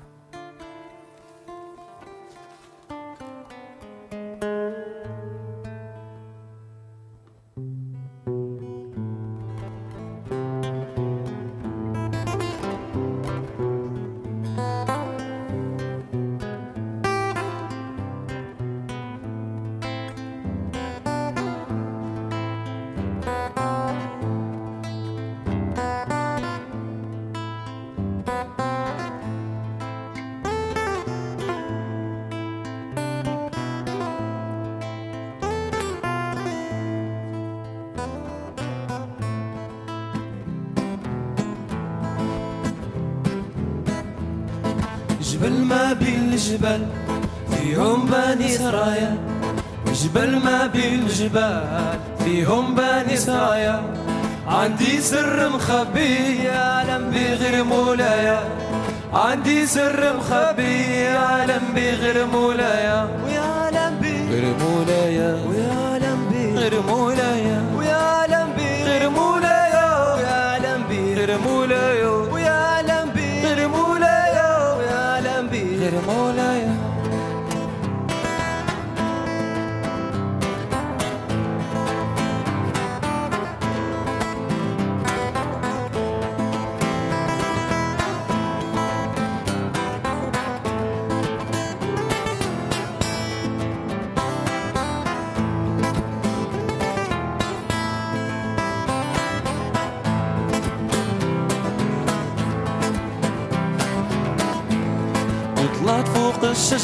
الجبال 51.29 51.99
فيهم 52.25 52.75
بني 52.75 53.17
سرايا 53.17 53.83
عندي 54.49 55.01
سر 55.01 55.49
مخبي 55.49 56.45
يعلم 56.45 57.11
بغير 57.11 57.65
مولايا 57.65 58.41
عندي 59.13 59.67
سر 59.67 60.17
مخبي 60.17 60.91
يعلم 60.91 61.63
بغير 61.75 62.27
مولايا 62.27 63.09
ويعلم 63.25 63.99
بغير 64.01 64.55
مولايا 64.61 65.39
ويعلم 65.49 66.19
بغير 66.33 66.83
مولايا 66.89 67.18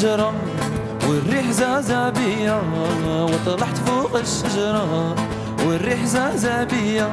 الشجرة 0.05 0.33
والريح 1.09 1.51
زازا 1.51 2.09
بيا 2.09 2.61
وطلعت 3.31 3.77
فوق 3.77 4.15
الشجرة 4.15 5.15
والريح 5.65 6.05
زازا 6.05 6.63
بيا. 6.63 7.09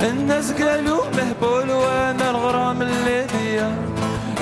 الناس 0.00 0.52
قالوا 0.52 1.04
مهبول 1.16 1.70
وأنا 1.70 2.30
الغرام 2.30 2.82
اللي 2.82 3.26
بيا. 3.32 3.76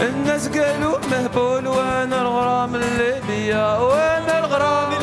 الناس 0.09 0.49
قالوا 0.49 0.99
مهبول 1.11 1.67
وأنا 1.67 2.23
الغرام 2.23 2.75
اللي 2.75 3.21
بيا. 3.29 3.79
وأنا 3.79 4.39
الغرام 4.39 4.93
اللي 4.93 5.02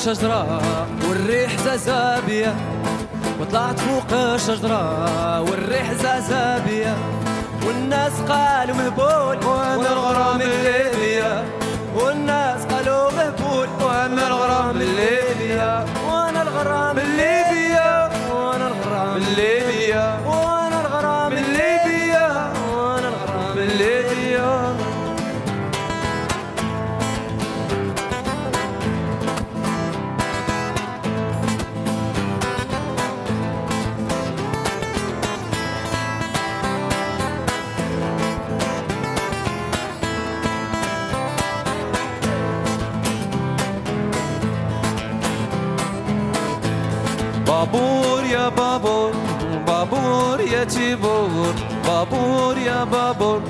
الشجرة 0.00 0.60
والريح 1.08 1.56
زازابية 1.56 2.54
وطلعت 3.40 3.80
فوق 3.80 4.18
الشجرة 4.18 5.40
والريح 5.40 5.92
زازابية 5.92 6.94
والناس 7.66 8.12
قالوا 8.28 8.76
مهبول 8.76 9.46
وأنا 9.46 9.92
الغرام 9.92 10.40
الليبيا. 10.40 11.44
والناس 11.96 12.64
قالوا 12.64 13.10
مهبول 13.10 13.68
وأنا 13.82 14.26
الغرام 14.26 14.76
الليبيا. 14.80 15.86
وأنا 16.08 16.42
الغرام 16.42 16.98
الليبيا. 16.98 18.10
وأنا 18.32 18.66
الغرام 18.66 19.16
الليبيا. 19.16 19.59
بابور 48.80 49.12
بابور 49.66 50.40
يا 50.40 50.64
تيبور 50.64 51.54
بابور 51.86 52.58
يا 52.58 52.84
بابور 52.84 53.42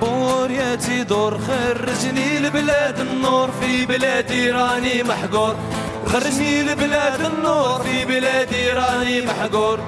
بور 0.00 0.50
يا 0.50 0.74
تيدور 0.74 1.38
خرجني 1.38 2.38
لبلاد 2.38 2.98
النور 3.00 3.50
في 3.60 3.86
بلادي 3.86 4.50
راني 4.50 5.02
محقور 5.02 5.56
خرجني 6.06 6.62
لبلاد 6.62 7.20
النور 7.20 7.78
في 7.82 8.04
بلادي 8.04 8.70
راني 8.70 9.20
محقور 9.20 9.78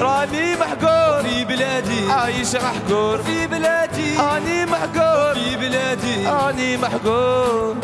راني 0.00 0.56
محقور 0.56 1.22
في 1.22 1.44
بلادي 1.44 2.10
عايش 2.10 2.54
محقور 2.56 3.18
في 3.18 3.46
بلادي 3.46 4.16
راني 4.18 4.66
محقور 4.66 5.34
في 5.34 5.56
بلادي 5.56 6.26
راني 6.26 6.76
محقور 6.76 7.76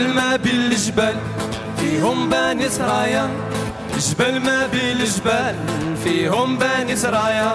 جبل 0.00 0.14
ما 0.14 0.36
بين 0.36 0.60
الجبال 0.72 1.16
فيهم 1.78 2.28
بني 2.30 2.68
سرايا 2.68 3.28
جبل 3.98 4.40
ما 4.40 4.66
بين 4.66 4.96
الجبال 5.00 5.54
فيهم 6.04 6.58
بني 6.58 6.96
سرايا 6.96 7.52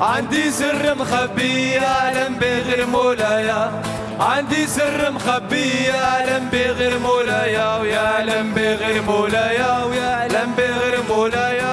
عندي 0.00 0.50
سر 0.50 0.94
مخبي 0.94 1.70
يعلم 1.70 2.34
بغير 2.40 2.86
مولايا. 2.86 3.82
عندي 4.20 4.66
سر 4.66 5.10
مخبي 5.10 5.70
يعلم 5.70 6.48
بغير 6.52 6.98
مولايا 6.98 7.76
ويعلم 7.76 8.54
بغير 8.54 9.02
مولايا 9.02 9.84
ويعلم 9.84 10.54
بغير 10.58 10.98
مولايا. 11.08 11.69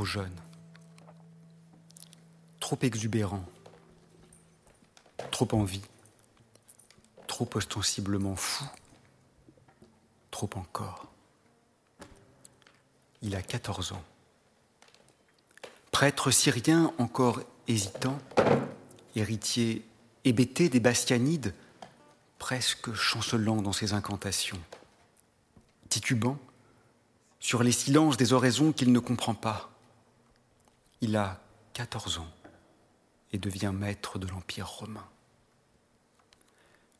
Trop 0.00 0.06
jeune, 0.06 0.40
trop 2.58 2.78
exubérant, 2.80 3.44
trop 5.30 5.46
en 5.52 5.64
vie, 5.64 5.82
trop 7.26 7.46
ostensiblement 7.52 8.34
fou, 8.34 8.64
trop 10.30 10.48
encore. 10.54 11.04
Il 13.20 13.36
a 13.36 13.42
14 13.42 13.92
ans. 13.92 14.02
Prêtre 15.90 16.30
syrien 16.30 16.94
encore 16.96 17.42
hésitant, 17.68 18.18
héritier 19.14 19.84
hébété 20.24 20.70
des 20.70 20.80
Bastianides, 20.80 21.52
presque 22.38 22.94
chancelant 22.94 23.60
dans 23.60 23.74
ses 23.74 23.92
incantations, 23.92 24.62
titubant, 25.90 26.38
sur 27.38 27.62
les 27.62 27.72
silences 27.72 28.16
des 28.16 28.32
oraisons 28.32 28.72
qu'il 28.72 28.92
ne 28.92 28.98
comprend 28.98 29.34
pas. 29.34 29.70
Il 31.00 31.16
a 31.16 31.40
14 31.72 32.18
ans 32.18 32.30
et 33.32 33.38
devient 33.38 33.72
maître 33.74 34.18
de 34.18 34.26
l'Empire 34.26 34.68
romain. 34.68 35.06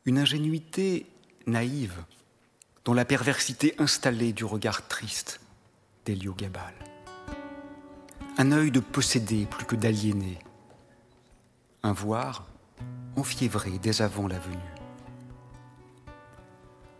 Une 0.05 0.17
ingénuité 0.17 1.05
naïve 1.45 2.03
dans 2.83 2.93
la 2.93 3.05
perversité 3.05 3.75
installée 3.77 4.33
du 4.33 4.43
regard 4.43 4.87
triste 4.87 5.39
d'Héliogabal. 6.05 6.73
Un 8.37 8.51
œil 8.51 8.71
de 8.71 8.79
possédé 8.79 9.45
plus 9.45 9.65
que 9.65 9.75
d'aliéné. 9.75 10.39
Un 11.83 11.93
voir 11.93 12.47
enfiévré 13.15 13.77
dès 13.77 14.01
avant 14.01 14.27
la 14.27 14.39
venue. 14.39 14.57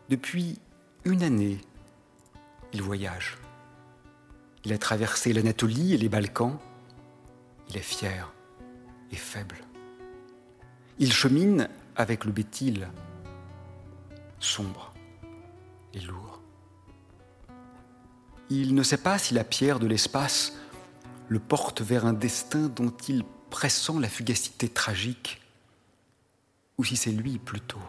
Depuis 0.09 0.59
une 1.05 1.23
année, 1.23 1.57
il 2.73 2.81
voyage. 2.81 3.37
Il 4.65 4.73
a 4.73 4.77
traversé 4.77 5.33
l'Anatolie 5.33 5.93
et 5.93 5.97
les 5.97 6.09
Balkans. 6.09 6.59
Il 7.71 7.77
est 7.77 7.81
fier 7.81 8.29
et 9.13 9.15
faible. 9.15 9.55
Il 10.99 11.13
chemine 11.13 11.69
avec 11.95 12.25
le 12.25 12.33
bétil, 12.33 12.85
sombre 14.41 14.93
et 15.93 16.01
lourd. 16.01 16.41
Il 18.49 18.75
ne 18.75 18.83
sait 18.83 18.97
pas 18.97 19.17
si 19.17 19.33
la 19.33 19.45
pierre 19.45 19.79
de 19.79 19.87
l'espace 19.87 20.57
le 21.29 21.39
porte 21.39 21.81
vers 21.81 22.05
un 22.05 22.11
destin 22.11 22.67
dont 22.67 22.91
il 23.07 23.23
pressent 23.49 23.99
la 24.01 24.09
fugacité 24.09 24.67
tragique, 24.67 25.41
ou 26.77 26.83
si 26.83 26.97
c'est 26.97 27.11
lui 27.11 27.37
plutôt 27.37 27.79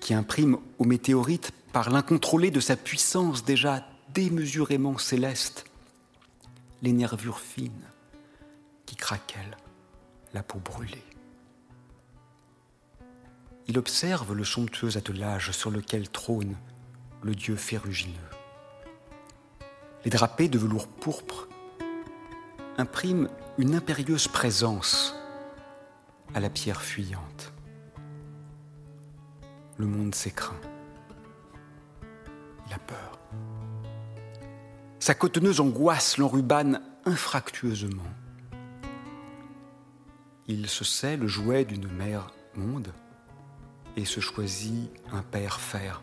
qui 0.00 0.14
imprime 0.14 0.56
au 0.78 0.84
météorite 0.84 1.52
par 1.74 1.90
l'incontrôlé 1.90 2.50
de 2.50 2.60
sa 2.60 2.76
puissance 2.76 3.44
déjà 3.44 3.86
démesurément 4.14 4.96
céleste 4.96 5.66
les 6.80 6.92
nervures 6.92 7.40
fines 7.40 7.89
qui 8.90 8.96
craquellent 8.96 9.56
la 10.34 10.42
peau 10.42 10.58
brûlée. 10.58 11.04
Il 13.68 13.78
observe 13.78 14.34
le 14.34 14.42
somptueux 14.42 14.96
attelage 14.96 15.52
sur 15.52 15.70
lequel 15.70 16.08
trône 16.08 16.56
le 17.22 17.36
dieu 17.36 17.54
ferrugineux. 17.54 18.18
Les 20.04 20.10
drapés 20.10 20.48
de 20.48 20.58
velours 20.58 20.88
pourpre 20.88 21.46
impriment 22.78 23.28
une 23.58 23.76
impérieuse 23.76 24.26
présence 24.26 25.14
à 26.34 26.40
la 26.40 26.50
pierre 26.50 26.82
fuyante 26.82 27.52
le 29.78 29.86
monde 29.86 30.16
s'écraint. 30.16 30.60
Il 32.66 32.72
a 32.72 32.78
peur. 32.80 33.20
Sa 34.98 35.14
cotonneuse 35.14 35.60
angoisse 35.60 36.18
l'enrubane 36.18 36.82
infractueusement. 37.04 38.02
Il 40.52 40.68
se 40.68 40.82
sait 40.82 41.16
le 41.16 41.28
jouet 41.28 41.64
d'une 41.64 41.86
mère 41.86 42.32
monde 42.56 42.92
et 43.96 44.04
se 44.04 44.18
choisit 44.18 44.90
un 45.12 45.22
père 45.22 45.60
fer, 45.60 46.02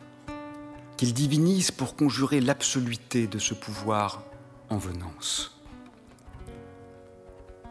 qu'il 0.95 1.13
divinise 1.13 1.69
pour 1.69 1.97
conjurer 1.97 2.39
l'absoluité 2.39 3.27
de 3.27 3.39
ce 3.39 3.53
pouvoir 3.53 4.23
en 4.69 4.77
venance. 4.77 5.59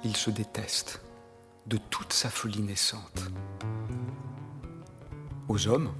Il 0.04 0.14
se 0.18 0.28
déteste 0.28 1.00
de 1.66 1.78
toute 1.78 2.12
sa 2.12 2.28
folie 2.28 2.60
naissante 2.60 3.22
aux 5.48 5.68
hommes, 5.68 5.94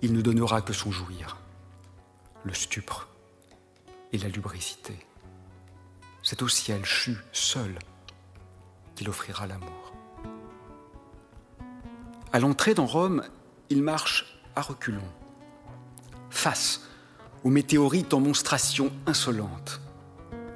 il 0.00 0.14
ne 0.14 0.22
donnera 0.22 0.62
que 0.62 0.72
son 0.72 0.90
jouir, 0.90 1.36
le 2.42 2.54
stupre 2.54 3.08
et 4.12 4.18
la 4.18 4.28
lubricité. 4.28 4.96
C'est 6.22 6.40
au 6.40 6.48
ciel 6.48 6.86
chu, 6.86 7.18
seul, 7.32 7.78
qu'il 8.94 9.08
offrira 9.08 9.46
l'amour. 9.46 9.92
À 12.32 12.40
l'entrée 12.40 12.74
dans 12.74 12.86
Rome, 12.86 13.22
il 13.70 13.82
marche 13.82 14.40
à 14.56 14.62
reculons, 14.62 15.12
face 16.30 16.82
aux 17.44 17.50
météorites 17.50 18.14
en 18.14 18.20
monstration 18.20 18.90
insolente, 19.06 19.80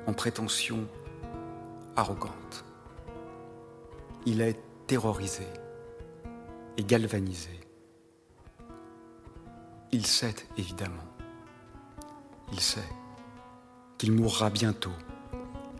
en 0.07 0.12
prétention 0.12 0.88
arrogante. 1.96 2.64
Il 4.27 4.40
est 4.40 4.59
terrorisé 4.87 5.46
et 6.77 6.85
galvanisé. 6.85 7.61
Il 9.92 10.07
sait, 10.07 10.35
évidemment. 10.57 11.05
Il 12.53 12.61
sait 12.61 12.88
qu'il 13.98 14.12
mourra 14.12 14.51
bientôt, 14.51 14.92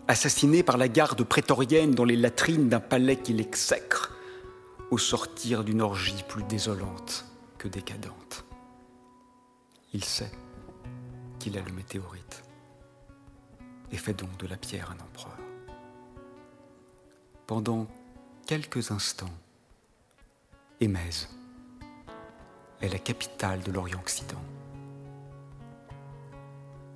assassiné 0.09 0.63
par 0.63 0.79
la 0.79 0.89
garde 0.89 1.23
prétorienne 1.23 1.93
dans 1.93 2.07
les 2.07 2.17
latrines 2.17 2.69
d'un 2.71 2.81
palais 2.81 3.17
qu'il 3.17 3.41
exècre, 3.41 4.15
au 4.91 4.97
sortir 4.97 5.65
d'une 5.65 5.83
orgie 5.83 6.25
plus 6.27 6.43
désolante 6.45 7.27
que 7.59 7.69
décadente. 7.69 8.45
Il 9.93 10.03
sait 10.03 10.33
qu'il 11.39 11.59
a 11.59 11.63
le 11.63 11.73
météorite 11.73 12.43
et 13.93 13.99
fait 13.99 14.15
donc 14.15 14.35
de 14.39 14.47
la 14.47 14.57
pierre 14.57 14.91
un 14.91 15.05
empereur. 15.05 15.37
Pendant 17.47 17.87
quelques 18.47 18.91
instants, 18.91 19.27
Émèse 20.81 21.29
est 22.81 22.89
la 22.89 22.99
capitale 22.99 23.63
de 23.63 23.73
l'Orient-Occident. 23.73 24.43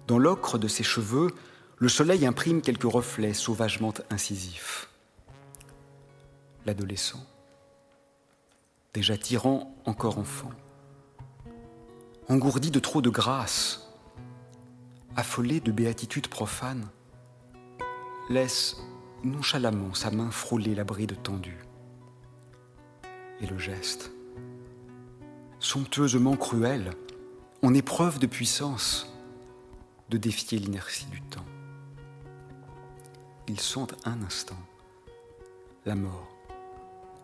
Dans 0.06 0.18
l'ocre 0.18 0.58
de 0.58 0.68
ses 0.68 0.84
cheveux, 0.84 1.34
le 1.82 1.88
soleil 1.88 2.24
imprime 2.26 2.62
quelques 2.62 2.84
reflets 2.84 3.34
sauvagement 3.34 3.92
incisifs. 4.08 4.88
L'adolescent, 6.64 7.26
déjà 8.94 9.18
tyran 9.18 9.74
encore 9.84 10.18
enfant, 10.18 10.52
engourdi 12.28 12.70
de 12.70 12.78
trop 12.78 13.02
de 13.02 13.10
grâce, 13.10 13.92
affolé 15.16 15.58
de 15.58 15.72
béatitude 15.72 16.28
profane, 16.28 16.86
laisse 18.30 18.76
nonchalamment 19.24 19.92
sa 19.92 20.12
main 20.12 20.30
frôler 20.30 20.76
la 20.76 20.84
bride 20.84 21.20
tendue. 21.24 21.64
Et 23.40 23.46
le 23.48 23.58
geste, 23.58 24.12
somptueusement 25.58 26.36
cruel, 26.36 26.92
en 27.60 27.74
épreuve 27.74 28.20
de 28.20 28.28
puissance, 28.28 29.12
de 30.10 30.16
défier 30.16 30.60
l'inertie 30.60 31.06
du 31.06 31.20
temps. 31.22 31.44
Il 33.48 33.60
sent 33.60 33.86
un 34.04 34.22
instant. 34.22 34.58
La 35.84 35.94
mort 35.94 36.32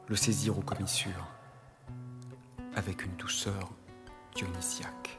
le 0.08 0.16
saisir 0.16 0.58
aux 0.58 0.62
commissures 0.62 1.26
avec 2.74 3.04
une 3.04 3.14
douceur 3.16 3.70
dionysiaque. 4.34 5.18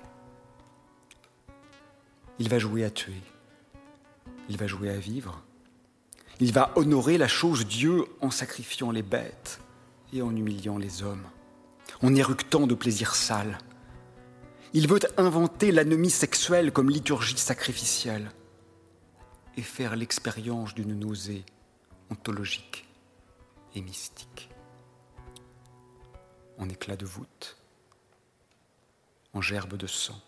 Il 2.40 2.50
va 2.50 2.58
jouer 2.58 2.86
à 2.86 2.90
tuer, 2.90 3.22
il 4.50 4.58
va 4.58 4.66
jouer 4.66 4.90
à 4.90 4.98
vivre, 4.98 5.44
il 6.40 6.54
va 6.54 6.72
honorer 6.76 7.18
la 7.18 7.28
chose 7.28 7.68
Dieu 7.68 8.06
en 8.22 8.32
sacrifiant 8.32 8.92
les 8.92 9.04
bêtes 9.04 9.60
et 10.14 10.22
en 10.22 10.36
humiliant 10.36 10.78
les 10.78 11.04
hommes, 11.04 11.28
en 12.02 12.16
éructant 12.16 12.66
de 12.66 12.74
plaisirs 12.74 13.16
sales. 13.16 13.60
Il 14.74 14.88
veut 14.88 15.00
inventer 15.18 15.72
l'anomie 15.72 16.10
sexuelle 16.10 16.72
comme 16.72 16.90
liturgie 16.90 17.38
sacrificielle 17.38 18.32
et 19.60 19.62
faire 19.62 19.98
l'expérience 19.98 20.74
d'une 20.74 20.98
nausée 20.98 21.44
ontologique 22.10 22.88
et 23.76 23.82
mystique. 23.82 24.50
En 26.58 26.70
éclat 26.70 26.96
de 26.96 27.06
voûte, 27.06 27.58
en 29.34 29.42
gerbe 29.42 29.76
de 29.76 29.86
sang, 29.86 30.22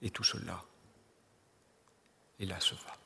et 0.00 0.08
tout 0.08 0.24
cela, 0.24 0.64
là 2.38 2.58
se 2.60 2.74
va. 2.74 2.99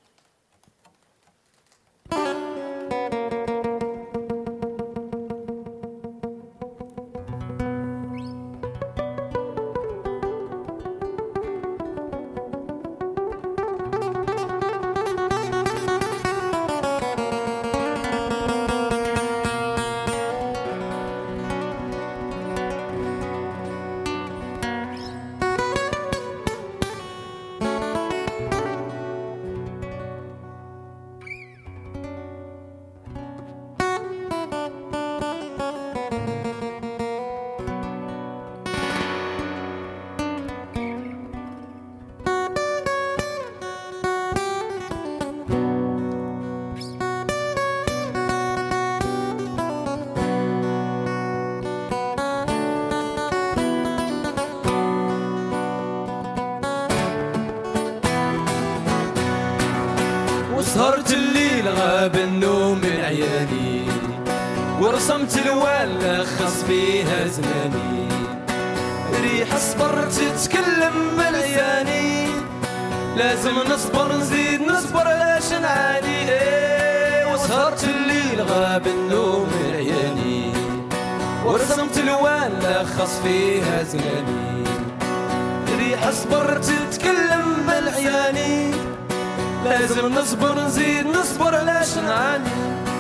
bleeding, 90.85 91.13
the 91.13 91.23
spot 91.25 91.55
of 91.55 91.67
lashing 91.67 92.05
I 92.05 92.39
knew. 92.39 92.94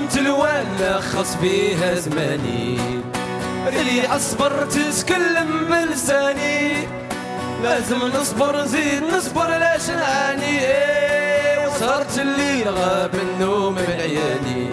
ورسمت 0.00 0.18
الوال 0.18 1.02
خص 1.02 1.34
بيها 1.34 1.94
زماني. 1.94 2.78
اللي 3.68 4.06
أصبر 4.06 4.66
تتكلم 4.66 5.66
بلساني 5.70 6.72
لازم 7.62 7.98
نصبر 8.20 8.62
نزيد 8.62 9.02
نصبر 9.02 9.48
لاش 9.48 9.90
نعاني. 9.90 10.58
وسهرت 11.66 12.18
الليل 12.18 12.68
غاب 12.68 13.14
النوم 13.14 13.74
من 13.74 13.96
عياني. 14.00 14.70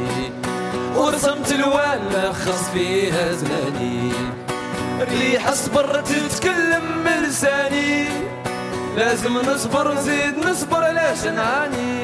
ورسمت 0.96 1.52
الوال 1.52 2.34
خص 2.34 2.70
فيها 2.74 3.32
زماني. 3.32 4.12
اللي 5.02 5.50
أصبر 5.50 6.02
تتكلم 6.02 7.04
بلساني 7.06 8.06
لازم 8.98 9.38
نصبر 9.38 9.94
نزيد 9.94 10.38
نصبر 10.50 10.84
علاش 10.84 11.26
نعاني. 11.26 11.97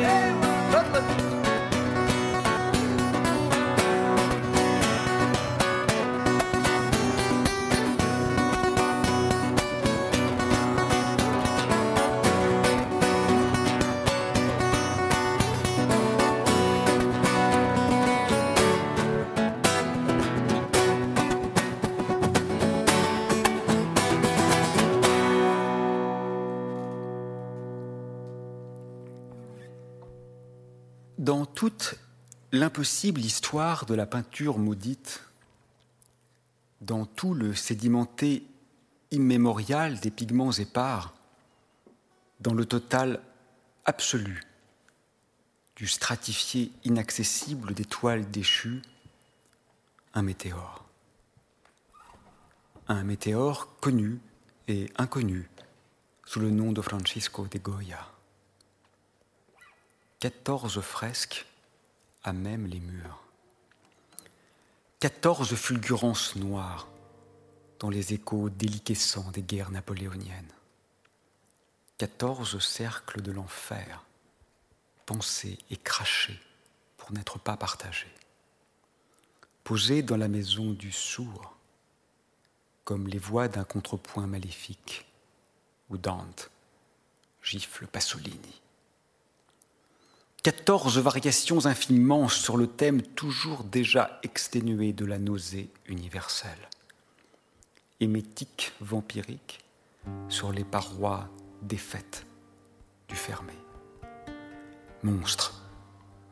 L'impossible 32.63 33.19
histoire 33.19 33.85
de 33.85 33.93
la 33.93 34.05
peinture 34.05 34.57
maudite, 34.57 35.21
dans 36.79 37.05
tout 37.05 37.33
le 37.33 37.53
sédimenté 37.53 38.47
immémorial 39.11 39.99
des 39.99 40.09
pigments 40.09 40.53
épars, 40.53 41.13
dans 42.39 42.53
le 42.53 42.65
total 42.65 43.19
absolu 43.83 44.43
du 45.75 45.87
stratifié 45.87 46.71
inaccessible 46.85 47.73
d'étoiles 47.73 48.31
déchues, 48.31 48.81
un 50.13 50.21
météore. 50.21 50.85
Un 52.87 53.03
météore 53.03 53.75
connu 53.81 54.21
et 54.69 54.89
inconnu 54.97 55.49
sous 56.25 56.39
le 56.39 56.49
nom 56.49 56.71
de 56.71 56.81
Francisco 56.81 57.45
de 57.45 57.57
Goya. 57.57 58.07
Quatorze 60.21 60.79
fresques 60.79 61.45
à 62.23 62.33
même 62.33 62.67
les 62.67 62.79
murs. 62.79 63.19
Quatorze 64.99 65.55
fulgurances 65.55 66.35
noires 66.35 66.87
dans 67.79 67.89
les 67.89 68.13
échos 68.13 68.49
déliquescents 68.49 69.29
des 69.31 69.41
guerres 69.41 69.71
napoléoniennes. 69.71 70.53
Quatorze 71.97 72.59
cercles 72.59 73.21
de 73.21 73.31
l'enfer, 73.31 74.05
pensés 75.05 75.57
et 75.69 75.77
crachés 75.77 76.39
pour 76.97 77.11
n'être 77.11 77.39
pas 77.39 77.57
partagés. 77.57 78.13
Posés 79.65 80.03
dans 80.03 80.17
la 80.17 80.29
maison 80.29 80.71
du 80.71 80.91
sourd, 80.91 81.55
comme 82.85 83.07
les 83.07 83.19
voix 83.19 83.47
d'un 83.49 83.63
contrepoint 83.63 84.27
maléfique, 84.27 85.05
où 85.89 85.97
Dante 85.97 86.49
gifle 87.41 87.87
Pasolini. 87.87 88.62
Quatorze 90.43 90.97
variations 90.97 91.67
infiniment 91.67 92.27
sur 92.27 92.57
le 92.57 92.67
thème 92.67 93.01
toujours 93.01 93.63
déjà 93.63 94.19
exténué 94.23 94.91
de 94.91 95.05
la 95.05 95.17
nausée 95.17 95.69
universelle. 95.87 96.69
Émétique 98.01 98.73
vampirique 98.81 99.63
sur 100.27 100.51
les 100.51 100.65
parois 100.65 101.29
défaites 101.61 102.25
du 103.07 103.15
fermé. 103.15 103.53
Monstre, 105.01 105.63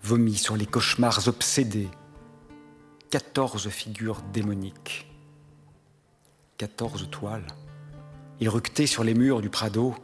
vomi 0.04 0.36
sur 0.36 0.58
les 0.58 0.66
cauchemars 0.66 1.30
obsédés. 1.30 1.90
Quatorze 3.12 3.70
figures 3.70 4.22
démoniques. 4.34 5.10
Quatorze 6.58 7.10
toiles, 7.10 7.48
éructées 8.42 8.88
sur 8.88 9.06
les 9.06 9.14
murs 9.14 9.40
du 9.40 9.50
Prado, 9.50 9.96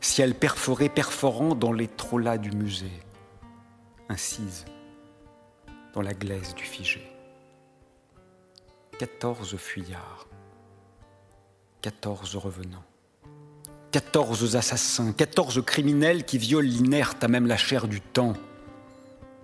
ciel 0.00 0.34
perforé 0.34 0.88
perforant 0.88 1.54
dans 1.54 1.72
les 1.72 1.86
trollas 1.86 2.38
du 2.38 2.50
musée 2.50 3.04
incise 4.08 4.64
dans 5.92 6.02
la 6.02 6.14
glaise 6.14 6.54
du 6.54 6.64
figé. 6.64 7.02
Quatorze 8.98 9.56
fuyards, 9.56 10.26
quatorze 11.82 12.36
revenants, 12.36 12.84
quatorze 13.90 14.56
assassins, 14.56 15.12
quatorze 15.12 15.62
criminels 15.64 16.24
qui 16.24 16.38
violent 16.38 16.68
l'inerte 16.68 17.24
à 17.24 17.28
même 17.28 17.46
la 17.46 17.56
chair 17.56 17.88
du 17.88 18.00
temps, 18.00 18.34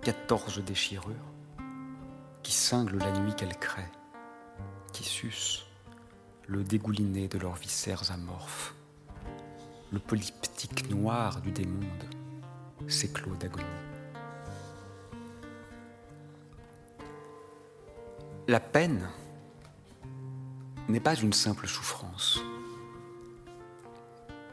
quatorze 0.01 0.63
déchirures 0.63 1.31
qui 2.43 2.53
cinglent 2.53 2.97
la 2.97 3.11
nuit 3.19 3.35
qu'elle 3.35 3.57
crée, 3.57 3.89
qui 4.93 5.03
sucent 5.03 5.65
le 6.47 6.63
dégouliné 6.63 7.27
de 7.27 7.37
leurs 7.37 7.55
viscères 7.55 8.11
amorphes, 8.11 8.73
le 9.91 9.99
polyptyque 9.99 10.89
noir 10.89 11.41
du 11.41 11.51
démonde 11.51 12.05
s'éclot 12.87 13.35
d'agonie. 13.35 13.90
La 18.51 18.59
peine 18.59 19.07
n'est 20.89 20.99
pas 20.99 21.15
une 21.15 21.31
simple 21.31 21.69
souffrance. 21.69 22.41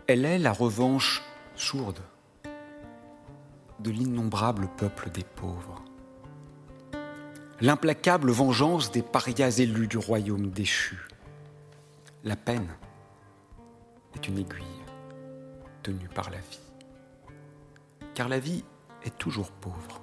Elle 0.06 0.24
est 0.24 0.38
la 0.38 0.52
revanche 0.52 1.20
sourde 1.56 1.98
de 3.80 3.90
l'innombrable 3.90 4.68
peuple 4.76 5.10
des 5.10 5.24
pauvres, 5.24 5.82
l'implacable 7.60 8.30
vengeance 8.30 8.92
des 8.92 9.02
parias 9.02 9.58
élus 9.58 9.88
du 9.88 9.98
royaume 9.98 10.48
déchu. 10.48 11.08
La 12.22 12.36
peine 12.36 12.68
est 14.14 14.28
une 14.28 14.38
aiguille 14.38 14.84
tenue 15.82 16.08
par 16.08 16.30
la 16.30 16.38
vie, 16.38 16.70
car 18.14 18.28
la 18.28 18.38
vie 18.38 18.62
est 19.02 19.18
toujours 19.18 19.50
pauvre 19.50 20.00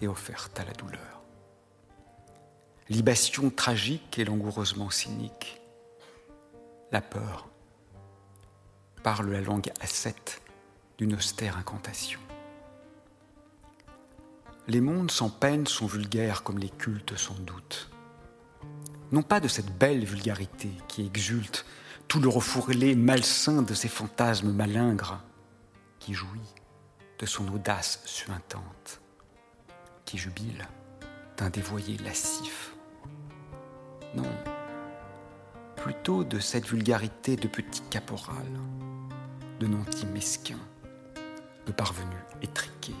et 0.00 0.08
offerte 0.08 0.58
à 0.58 0.64
la 0.64 0.72
douleur 0.72 1.19
libation 2.90 3.50
tragique 3.50 4.18
et 4.18 4.24
langoureusement 4.24 4.90
cynique. 4.90 5.60
La 6.90 7.00
peur 7.00 7.48
parle 9.04 9.30
la 9.30 9.40
langue 9.40 9.70
ascète 9.80 10.42
d'une 10.98 11.14
austère 11.14 11.56
incantation. 11.56 12.18
Les 14.66 14.80
mondes 14.80 15.12
sans 15.12 15.30
peine 15.30 15.68
sont 15.68 15.86
vulgaires 15.86 16.42
comme 16.42 16.58
les 16.58 16.68
cultes 16.68 17.16
sans 17.16 17.34
doute. 17.34 17.90
Non 19.12 19.22
pas 19.22 19.38
de 19.38 19.48
cette 19.48 19.78
belle 19.78 20.04
vulgarité 20.04 20.70
qui 20.88 21.06
exulte 21.06 21.64
tout 22.08 22.20
le 22.20 22.28
refourlé 22.28 22.96
malsain 22.96 23.62
de 23.62 23.72
ces 23.72 23.88
fantasmes 23.88 24.52
malingres, 24.52 25.22
qui 26.00 26.12
jouit 26.12 26.40
de 27.20 27.26
son 27.26 27.46
audace 27.52 28.02
suintante, 28.04 29.00
qui 30.04 30.18
jubile 30.18 30.66
d'un 31.36 31.50
dévoyé 31.50 31.96
lascif 31.98 32.74
non, 34.14 34.28
plutôt 35.76 36.24
de 36.24 36.38
cette 36.38 36.66
vulgarité 36.66 37.36
de 37.36 37.48
petit 37.48 37.82
caporal, 37.90 38.46
de 39.58 39.66
nantis 39.66 40.06
mesquin, 40.06 40.58
de 41.66 41.72
parvenu 41.72 42.16
étriqué, 42.42 42.94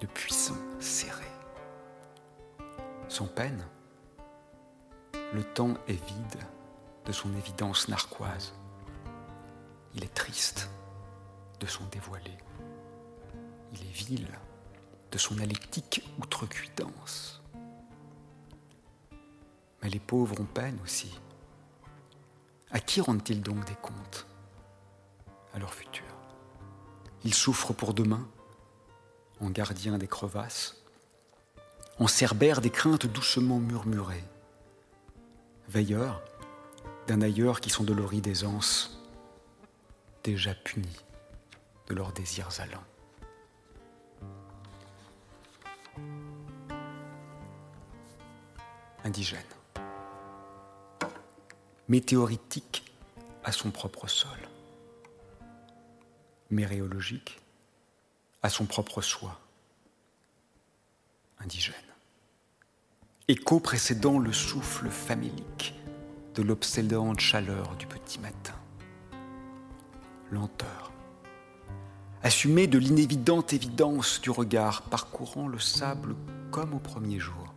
de 0.00 0.06
puissant 0.06 0.56
serré. 0.80 1.26
Sans 3.08 3.26
peine, 3.26 3.64
le 5.32 5.42
temps 5.42 5.74
est 5.88 5.92
vide 5.92 6.42
de 7.04 7.12
son 7.12 7.34
évidence 7.34 7.88
narquoise. 7.88 8.54
Il 9.94 10.04
est 10.04 10.14
triste 10.14 10.70
de 11.60 11.66
son 11.66 11.84
dévoilé. 11.86 12.36
Il 13.72 13.80
est 13.80 13.92
vil 13.92 14.28
de 15.10 15.18
son 15.18 15.38
alectique 15.38 16.02
outrecuidance. 16.18 17.42
Mais 19.82 19.90
les 19.90 20.00
pauvres 20.00 20.40
ont 20.40 20.44
peine 20.44 20.78
aussi. 20.82 21.20
À 22.70 22.80
qui 22.80 23.00
rendent-ils 23.00 23.42
donc 23.42 23.64
des 23.64 23.76
comptes? 23.76 24.26
À 25.54 25.58
leur 25.58 25.72
futur. 25.72 26.04
Ils 27.24 27.34
souffrent 27.34 27.72
pour 27.72 27.94
demain, 27.94 28.26
en 29.40 29.50
gardiens 29.50 29.98
des 29.98 30.06
crevasses, 30.06 30.82
en 31.98 32.06
cerbère 32.06 32.60
des 32.60 32.70
craintes 32.70 33.06
doucement 33.06 33.58
murmurées, 33.58 34.24
veilleurs 35.68 36.22
d'un 37.06 37.22
ailleurs 37.22 37.60
qui 37.60 37.70
sont 37.70 37.84
de 37.84 37.94
leur 37.94 38.10
déjà 40.22 40.54
punis 40.54 41.04
de 41.86 41.94
leurs 41.94 42.12
désirs 42.12 42.48
allants. 42.60 42.84
Indigène 49.04 49.57
météoritique 51.88 52.84
à 53.44 53.52
son 53.52 53.70
propre 53.70 54.08
sol, 54.08 54.38
méréologique 56.50 57.40
à 58.42 58.50
son 58.50 58.66
propre 58.66 59.00
soi, 59.00 59.40
indigène. 61.40 61.74
Écho 63.26 63.58
précédant 63.58 64.18
le 64.18 64.32
souffle 64.32 64.90
famélique 64.90 65.74
de 66.34 66.42
l'obsédante 66.42 67.20
chaleur 67.20 67.74
du 67.76 67.86
petit 67.86 68.18
matin. 68.18 68.54
Lenteur, 70.30 70.92
assumée 72.22 72.66
de 72.66 72.78
l'inévidente 72.78 73.54
évidence 73.54 74.20
du 74.20 74.30
regard 74.30 74.82
parcourant 74.82 75.48
le 75.48 75.58
sable 75.58 76.14
comme 76.50 76.74
au 76.74 76.78
premier 76.78 77.18
jour, 77.18 77.54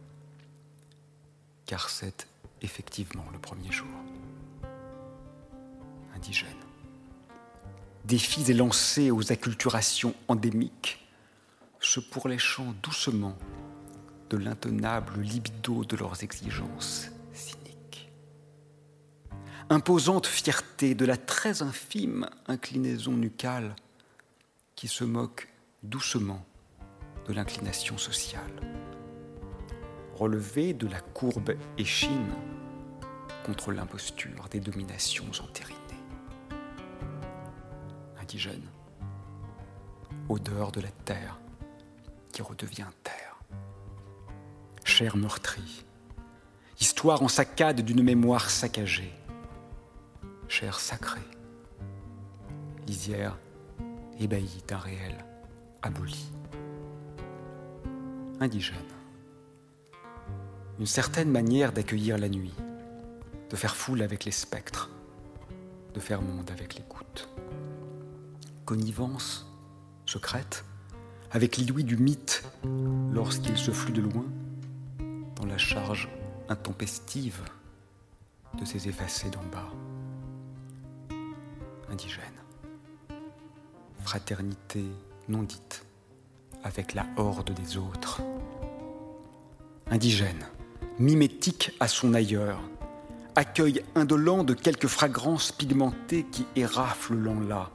car 1.66 1.90
c'est 1.90 2.28
effectivement 2.62 3.26
le 3.34 3.40
premier 3.40 3.72
jour 3.72 3.88
Défis 8.06 8.52
élancés 8.52 9.12
aux 9.12 9.32
acculturations 9.32 10.14
endémiques, 10.28 11.08
se 11.80 12.00
pourléchant 12.00 12.74
doucement 12.84 13.38
de 14.30 14.38
l'intenable 14.38 15.20
libido 15.20 15.84
de 15.84 15.96
leurs 15.96 16.24
exigences 16.24 17.10
cyniques. 17.34 18.12
Imposante 19.70 20.28
fierté 20.28 20.96
de 20.96 21.06
la 21.06 21.18
très 21.18 21.62
infime 21.62 22.30
inclinaison 22.48 23.14
nucale 23.14 23.76
qui 24.76 24.88
se 24.88 25.04
moque 25.04 25.48
doucement 25.84 26.46
de 27.28 27.34
l'inclination 27.34 27.98
sociale. 27.98 28.52
Relevé 30.16 30.74
de 30.74 30.88
la 30.88 31.00
courbe 31.00 31.56
échine 31.78 32.34
contre 33.46 33.72
l'imposture 33.72 34.48
des 34.50 34.60
dominations 34.60 35.32
entérinées. 35.44 35.81
Odeur 40.30 40.72
de 40.72 40.82
la 40.82 40.92
terre 41.06 41.40
qui 42.32 42.42
redevient 42.42 42.88
terre. 43.04 43.40
Chair 44.84 45.18
meurtrie, 45.18 45.86
histoire 46.80 47.22
en 47.22 47.28
saccade 47.28 47.82
d'une 47.82 48.04
mémoire 48.04 48.50
saccagée, 48.50 49.14
chair 50.48 50.80
sacrée, 50.80 51.20
lisière 52.88 53.38
ébahie 54.20 54.64
d'un 54.68 54.78
réel 54.78 55.26
aboli. 55.82 56.32
Indigène. 58.40 58.78
Une 60.80 60.88
certaine 60.88 61.30
manière 61.30 61.74
d'accueillir 61.74 62.18
la 62.18 62.30
nuit, 62.30 62.54
de 63.50 63.56
faire 63.56 63.76
foule 63.76 64.02
avec 64.02 64.26
les 64.26 64.32
spectres, 64.32 64.90
de 65.94 66.00
faire 66.00 66.22
monde 66.22 66.50
avec 66.50 66.76
l'écoute. 66.76 67.31
Connivence 68.72 69.46
secrète 70.06 70.64
avec 71.30 71.58
l'idouille 71.58 71.84
du 71.84 71.98
mythe 71.98 72.50
lorsqu'il 73.12 73.58
se 73.58 73.72
flût 73.72 73.92
de 73.92 74.00
loin 74.00 74.24
dans 75.36 75.46
la 75.46 75.58
charge 75.58 76.08
intempestive 76.48 77.42
de 78.58 78.64
ses 78.64 78.88
effacés 78.88 79.30
d'en 79.30 79.44
bas. 79.52 79.68
Indigène. 81.90 82.24
Fraternité 84.06 84.86
non 85.28 85.44
dite 85.44 85.86
avec 86.64 86.94
la 86.94 87.06
horde 87.18 87.54
des 87.54 87.76
autres. 87.76 88.22
Indigène, 89.88 90.46
mimétique 90.98 91.76
à 91.82 91.90
son 91.90 92.14
ailleurs, 92.14 92.62
accueil 93.36 93.84
indolent 93.96 94.46
de 94.46 94.54
quelques 94.54 94.88
fragrances 94.88 95.52
pigmentées 95.52 96.26
qui 96.32 96.46
éraflent 96.56 97.18
l'en-là, 97.18 97.70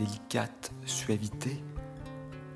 délicate 0.00 0.72
suavité, 0.86 1.62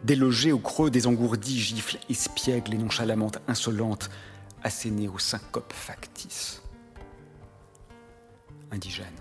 délogée 0.03 0.53
au 0.53 0.59
creux 0.59 0.91
des 0.91 1.07
engourdis 1.07 1.61
gifles 1.61 1.99
espiègles 2.09 2.75
et 2.75 2.79
nonchalamment 2.79 3.33
insolentes, 3.49 4.11
assénées 4.63 5.09
aux 5.09 5.19
syncopes 5.19 5.75
factices. 5.75 6.63
Indigène, 8.71 9.21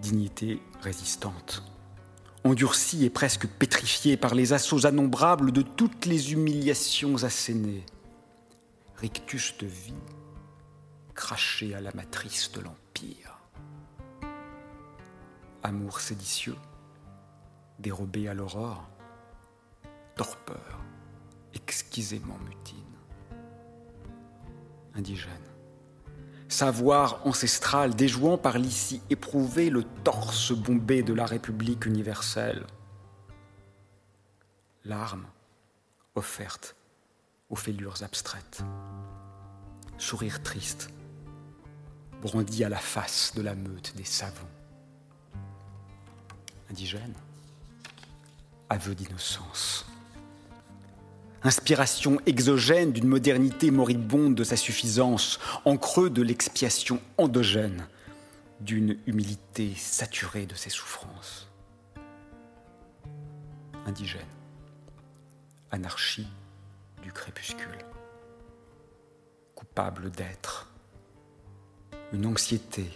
dignité 0.00 0.60
résistante, 0.82 1.62
endurcie 2.44 3.06
et 3.06 3.10
presque 3.10 3.46
pétrifiée 3.46 4.18
par 4.18 4.34
les 4.34 4.52
assauts 4.52 4.86
innombrables 4.86 5.52
de 5.52 5.62
toutes 5.62 6.04
les 6.04 6.32
humiliations 6.32 7.24
assénées, 7.24 7.86
rictus 8.96 9.56
de 9.56 9.66
vie, 9.66 9.94
craché 11.14 11.74
à 11.74 11.80
la 11.80 11.92
matrice 11.94 12.52
de 12.52 12.60
l'Empire. 12.60 13.38
Amour 15.62 16.00
séditieux, 16.00 16.56
dérobé 17.78 18.28
à 18.28 18.34
l'aurore, 18.34 18.88
torpeur, 20.16 20.80
exquisément 21.54 22.38
mutine. 22.46 22.78
Indigène. 24.94 25.32
Savoir 26.48 27.26
ancestral 27.26 27.96
déjouant 27.96 28.38
par 28.38 28.58
l'ici 28.58 29.02
éprouvé 29.10 29.70
le 29.70 29.82
torse 29.82 30.52
bombé 30.52 31.02
de 31.02 31.12
la 31.12 31.26
République 31.26 31.86
universelle. 31.86 32.64
L'arme 34.84 35.26
offerte 36.14 36.76
aux 37.50 37.56
fêlures 37.56 38.02
abstraites. 38.02 38.62
Sourire 39.98 40.42
triste, 40.42 40.90
brandi 42.22 42.62
à 42.62 42.68
la 42.68 42.78
face 42.78 43.32
de 43.34 43.42
la 43.42 43.54
meute 43.54 43.96
des 43.96 44.04
savants. 44.04 44.48
Indigène, 46.70 47.14
aveu 48.70 48.94
d'innocence. 48.94 49.86
Inspiration 51.42 52.18
exogène 52.24 52.92
d'une 52.92 53.06
modernité 53.06 53.70
moribonde 53.70 54.34
de 54.34 54.44
sa 54.44 54.56
suffisance, 54.56 55.38
en 55.66 55.76
creux 55.76 56.08
de 56.08 56.22
l'expiation 56.22 57.00
endogène 57.18 57.86
d'une 58.60 58.96
humilité 59.06 59.74
saturée 59.76 60.46
de 60.46 60.54
ses 60.54 60.70
souffrances. 60.70 61.48
Indigène, 63.84 64.22
anarchie 65.70 66.28
du 67.02 67.12
crépuscule, 67.12 67.84
coupable 69.54 70.10
d'être, 70.10 70.72
une 72.14 72.24
anxiété 72.24 72.88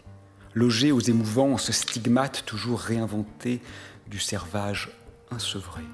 logée 0.54 0.90
aux 0.90 1.00
émouvances 1.00 1.70
stigmates 1.70 2.44
toujours 2.46 2.80
réinventées 2.80 3.60
du 4.06 4.18
servage 4.18 4.90
insevré 5.30 5.84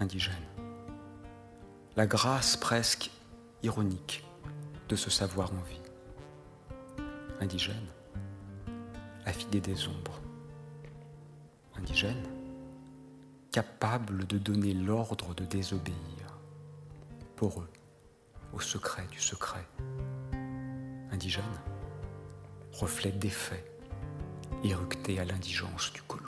indigène. 0.00 0.34
La 1.96 2.06
grâce 2.06 2.56
presque 2.56 3.10
ironique 3.62 4.24
de 4.88 4.96
ce 4.96 5.10
savoir 5.10 5.52
en 5.52 5.62
vie. 5.62 5.82
Indigène, 7.40 7.88
affidé 9.24 9.60
des 9.60 9.86
ombres. 9.88 10.20
Indigène, 11.76 12.22
capable 13.52 14.26
de 14.26 14.38
donner 14.38 14.74
l'ordre 14.74 15.34
de 15.34 15.44
désobéir. 15.44 15.96
Pour 17.36 17.60
eux, 17.60 17.70
au 18.52 18.60
secret 18.60 19.06
du 19.10 19.20
secret. 19.20 19.66
Indigène, 21.12 21.44
reflet 22.72 23.12
des 23.12 23.30
faits, 23.30 23.64
éructé 24.64 25.18
à 25.18 25.24
l'indigence 25.24 25.92
du 25.92 26.02
colon. 26.02 26.27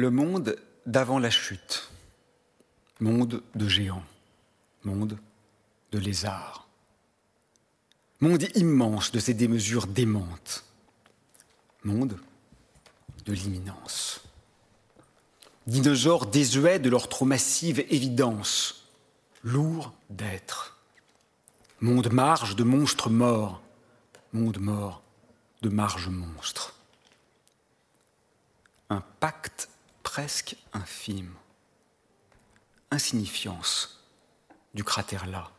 Le 0.00 0.10
monde 0.10 0.56
d'avant 0.86 1.18
la 1.18 1.28
chute, 1.28 1.90
monde 3.00 3.42
de 3.54 3.68
géants, 3.68 4.02
monde 4.82 5.18
de 5.92 5.98
lézards, 5.98 6.66
monde 8.20 8.46
immense 8.54 9.12
de 9.12 9.18
ces 9.18 9.34
démesures 9.34 9.86
démentes, 9.86 10.64
monde 11.84 12.18
de 13.26 13.34
l'imminence. 13.34 14.22
Dinosaures 15.66 16.24
désuets 16.24 16.78
de 16.78 16.88
leur 16.88 17.10
trop 17.10 17.26
massive 17.26 17.80
évidence, 17.90 18.88
lourds 19.44 19.92
d'être. 20.08 20.78
Monde 21.82 22.10
marge 22.10 22.56
de 22.56 22.64
monstres 22.64 23.10
morts, 23.10 23.60
monde 24.32 24.60
mort 24.60 25.02
de 25.60 25.68
marge 25.68 26.08
monstres. 26.08 26.74
Un 28.88 29.02
pacte 29.20 29.69
presque 30.12 30.56
infime, 30.72 31.32
insignifiance 32.90 34.02
du 34.74 34.82
cratère 34.82 35.24
là. 35.28 35.52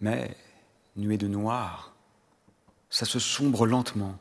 Mais, 0.00 0.36
nuée 0.96 1.18
de 1.18 1.28
noir, 1.28 1.94
ça 2.90 3.06
se 3.06 3.20
sombre 3.20 3.64
lentement. 3.64 4.18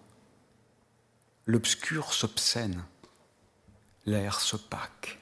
L'obscur 1.47 2.13
s'obscène, 2.13 2.83
l'air 4.05 4.39
s'opaque. 4.39 5.17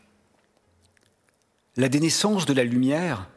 La 1.77 1.87
dénaissance 1.87 2.45
de 2.45 2.51
la 2.51 2.65
lumière 2.65 3.29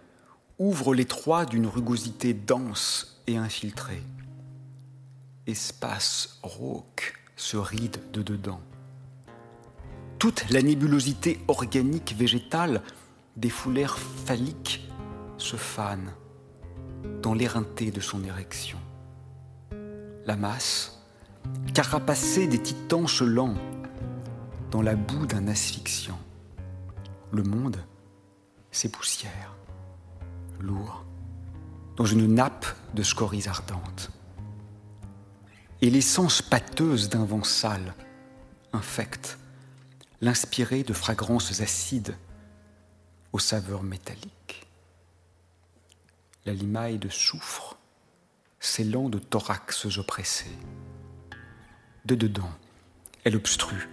ouvre 0.59 0.93
l'étroit 0.93 1.47
d'une 1.47 1.69
rugosité 1.69 2.35
dense 2.35 3.23
et 3.29 3.37
infiltrée. 3.37 4.03
Espace 5.47 6.41
rauque 6.43 7.15
se 7.37 7.57
ride 7.57 8.11
de 8.11 8.25
dedans 8.25 8.61
toute 10.23 10.51
la 10.51 10.63
nébulosité 10.63 11.41
organique 11.49 12.15
végétale 12.17 12.83
des 13.37 13.51
foulères 13.51 13.99
phalliques 13.99 14.89
se 15.37 15.57
fane 15.57 16.13
dans 17.25 17.35
l'éreinté 17.35 17.91
de 17.91 17.99
son 17.99 18.23
érection. 18.23 18.79
La 20.25 20.37
masse, 20.37 21.03
carapacée 21.75 22.47
des 22.47 22.63
titans 22.63 23.09
lents 23.23 23.57
dans 24.71 24.81
la 24.81 24.95
boue 24.95 25.27
d'un 25.27 25.49
asphyxiant. 25.49 26.21
Le 27.33 27.43
monde 27.43 27.79
s'époussière, 28.71 29.57
lourd, 30.61 31.05
dans 31.97 32.07
une 32.07 32.33
nappe 32.33 32.67
de 32.95 33.03
scories 33.03 33.49
ardentes. 33.49 34.13
Et 35.81 35.91
l'essence 35.91 36.43
pâteuse 36.43 37.09
d'un 37.09 37.25
vent 37.25 37.43
sale 37.43 37.97
infecte 38.73 39.37
l'inspirer 40.23 40.85
de 40.85 40.93
fragrances 40.93 41.61
acides 41.61 42.17
aux 43.33 43.41
saveurs 43.41 43.83
métalliques. 43.83 44.69
La 46.47 46.55
limaille 46.55 46.99
de 46.99 47.09
soufre 47.09 47.77
s'élant 48.61 49.09
de 49.09 49.19
thorax 49.19 49.99
oppressés. 49.99 50.57
De 52.05 52.15
dedans, 52.15 52.53
elle 53.25 53.37
obstrue, 53.37 53.89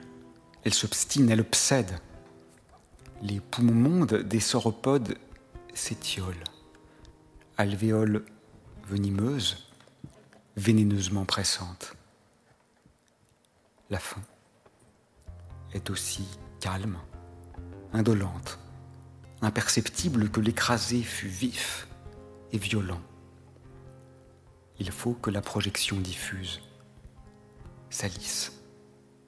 elle 0.64 0.74
s'obstine, 0.74 1.32
elle 1.32 1.42
obsède. 1.42 2.00
Les 3.24 3.40
poumons 3.40 3.74
mondes 3.74 4.14
des 4.14 4.40
sauropodes 4.40 5.18
s'étiolent. 5.74 6.44
Alvéoles 7.58 8.24
venimeuses, 8.88 9.68
vénéneusement 10.56 11.26
pressantes. 11.26 11.96
La 13.90 14.00
faim 14.00 14.22
est 15.74 15.90
aussi 15.90 16.26
calme, 16.60 16.98
indolente, 17.94 18.60
imperceptible 19.42 20.30
que 20.30 20.40
l'écrasé 20.40 21.02
fut 21.02 21.28
vif 21.28 21.88
et 22.52 22.58
violent. 22.58 23.02
Il 24.80 24.92
faut 24.92 25.14
que 25.14 25.30
la 25.30 25.42
projection 25.42 25.98
diffuse 25.98 26.62
salisse 27.90 28.54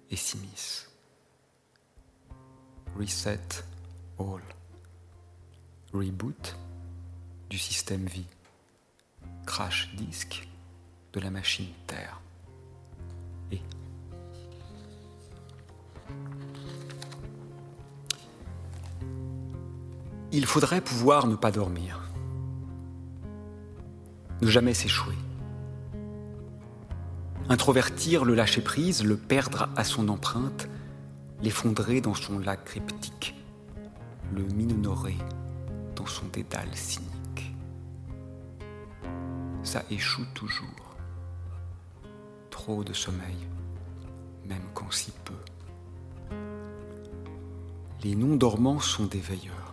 et 0.10 0.16
s'immisce. 0.16 0.90
Reset 2.98 3.64
all. 4.20 4.42
Reboot 5.94 6.58
du 7.50 7.58
système 7.58 8.06
vie. 8.06 8.28
Crash 9.46 9.94
disk 9.96 10.48
de 11.14 11.20
la 11.20 11.30
machine 11.30 11.74
Terre. 11.88 12.22
Il 20.32 20.46
faudrait 20.46 20.82
pouvoir 20.82 21.28
ne 21.28 21.36
pas 21.36 21.52
dormir, 21.52 22.00
ne 24.42 24.48
jamais 24.48 24.74
s'échouer, 24.74 25.18
introvertir 27.50 28.24
le 28.24 28.34
lâcher-prise, 28.34 29.04
le 29.04 29.18
perdre 29.18 29.70
à 29.76 29.84
son 29.84 30.08
empreinte, 30.08 30.70
l'effondrer 31.42 32.00
dans 32.00 32.14
son 32.14 32.40
lac 32.40 32.64
cryptique, 32.64 33.36
le 34.34 34.44
minonorer 34.44 35.18
dans 35.96 36.06
son 36.06 36.26
dédale 36.28 36.74
cynique. 36.74 37.54
Ça 39.64 39.84
échoue 39.92 40.26
toujours. 40.34 40.96
Trop 42.50 42.84
de 42.84 42.94
sommeil, 42.94 43.38
même 44.46 44.64
quand 44.74 44.92
si 44.92 45.12
peu. 45.26 45.34
Les 48.04 48.16
non-dormants 48.16 48.80
sont 48.80 49.06
des 49.06 49.20
veilleurs 49.20 49.72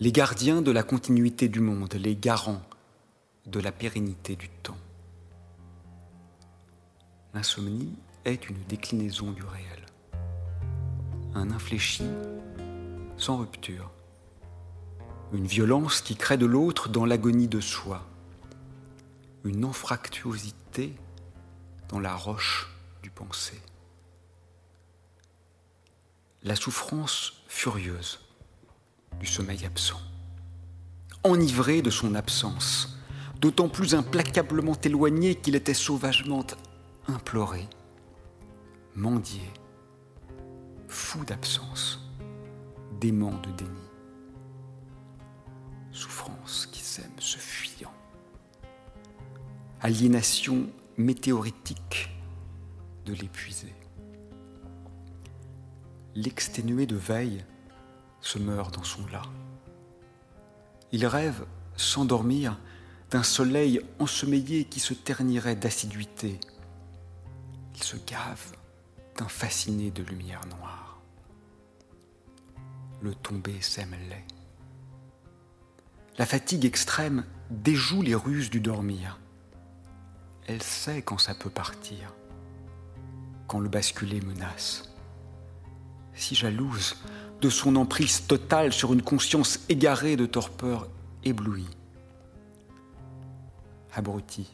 les 0.00 0.12
gardiens 0.12 0.62
de 0.62 0.70
la 0.70 0.84
continuité 0.84 1.48
du 1.48 1.60
monde, 1.60 1.92
les 1.94 2.14
garants 2.14 2.62
de 3.46 3.58
la 3.58 3.72
pérennité 3.72 4.36
du 4.36 4.48
temps. 4.48 4.78
L'insomnie 7.34 7.92
est 8.24 8.48
une 8.48 8.62
déclinaison 8.68 9.32
du 9.32 9.42
réel, 9.42 9.86
un 11.34 11.50
infléchi 11.50 12.04
sans 13.16 13.38
rupture, 13.38 13.90
une 15.32 15.46
violence 15.46 16.00
qui 16.00 16.14
crée 16.14 16.36
de 16.36 16.46
l'autre 16.46 16.88
dans 16.88 17.04
l'agonie 17.04 17.48
de 17.48 17.60
soi, 17.60 18.06
une 19.44 19.64
anfractuosité 19.64 20.94
dans 21.88 21.98
la 21.98 22.14
roche 22.14 22.72
du 23.02 23.10
pensée. 23.10 23.60
La 26.44 26.54
souffrance 26.54 27.42
furieuse 27.48 28.20
du 29.18 29.26
sommeil 29.26 29.66
absent. 29.66 30.00
Enivré 31.24 31.82
de 31.82 31.90
son 31.90 32.14
absence, 32.14 32.96
d'autant 33.40 33.68
plus 33.68 33.96
implacablement 33.96 34.76
éloigné 34.84 35.34
qu'il 35.34 35.56
était 35.56 35.74
sauvagement 35.74 36.46
imploré, 37.08 37.66
mendié, 38.94 39.42
fou 40.86 41.24
d'absence, 41.24 42.08
dément 43.00 43.36
de 43.40 43.50
déni. 43.56 43.88
Souffrance 45.90 46.66
qui 46.70 46.80
sème 46.80 47.18
se 47.18 47.38
fuyant. 47.38 47.92
Aliénation 49.80 50.70
météoritique 50.96 52.10
de 53.06 53.14
l'épuisé. 53.14 53.74
L'exténué 56.20 56.86
de 56.86 56.96
veille 56.96 57.44
se 58.20 58.40
meurt 58.40 58.74
dans 58.74 58.82
son 58.82 59.06
lat. 59.06 59.22
Il 60.90 61.06
rêve, 61.06 61.46
sans 61.76 62.04
dormir, 62.04 62.58
d'un 63.12 63.22
soleil 63.22 63.80
ensommeillé 64.00 64.64
qui 64.64 64.80
se 64.80 64.94
ternirait 64.94 65.54
d'assiduité. 65.54 66.40
Il 67.76 67.84
se 67.84 67.96
gave 68.04 68.52
d'un 69.16 69.28
fasciné 69.28 69.92
de 69.92 70.02
lumière 70.02 70.44
noire. 70.46 71.00
Le 73.00 73.14
tombé 73.14 73.60
sème. 73.60 73.94
La 76.18 76.26
fatigue 76.26 76.64
extrême 76.64 77.26
déjoue 77.48 78.02
les 78.02 78.16
ruses 78.16 78.50
du 78.50 78.58
dormir. 78.58 79.20
Elle 80.48 80.64
sait 80.64 81.00
quand 81.00 81.18
ça 81.18 81.36
peut 81.36 81.48
partir, 81.48 82.12
quand 83.46 83.60
le 83.60 83.68
basculer 83.68 84.20
menace. 84.20 84.97
Si 86.18 86.34
jalouse, 86.34 86.96
de 87.40 87.48
son 87.48 87.76
emprise 87.76 88.26
totale 88.26 88.72
sur 88.72 88.92
une 88.92 89.02
conscience 89.02 89.60
égarée 89.68 90.16
de 90.16 90.26
torpeur 90.26 90.88
éblouie. 91.22 91.68
Abruti, 93.94 94.52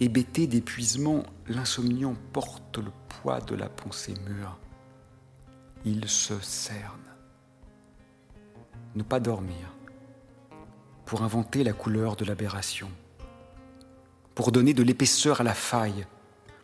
hébété 0.00 0.46
d'épuisement, 0.46 1.24
l'insomniant 1.46 2.14
porte 2.32 2.78
le 2.78 2.90
poids 3.10 3.42
de 3.42 3.54
la 3.54 3.68
pensée 3.68 4.14
mûre. 4.26 4.58
Il 5.84 6.08
se 6.08 6.40
cerne. 6.40 6.96
Ne 8.94 9.02
pas 9.02 9.20
dormir 9.20 9.74
pour 11.04 11.22
inventer 11.22 11.64
la 11.64 11.74
couleur 11.74 12.16
de 12.16 12.24
l'aberration, 12.24 12.90
pour 14.34 14.52
donner 14.52 14.72
de 14.72 14.82
l'épaisseur 14.82 15.42
à 15.42 15.44
la 15.44 15.54
faille, 15.54 16.06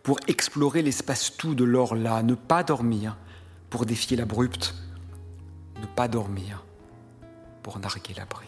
pour 0.03 0.19
explorer 0.29 0.81
l'espace 0.81 1.37
tout 1.37 1.55
de 1.55 1.65
l'or-là, 1.65 2.23
ne 2.23 2.35
pas 2.35 2.63
dormir 2.63 3.19
pour 3.75 3.87
défier 3.87 4.17
l'abrupte, 4.17 4.73
ne 5.81 5.87
pas 5.87 6.07
dormir 6.07 6.65
pour 7.61 7.81
narguer 7.81 8.15
l'abri. 8.15 8.47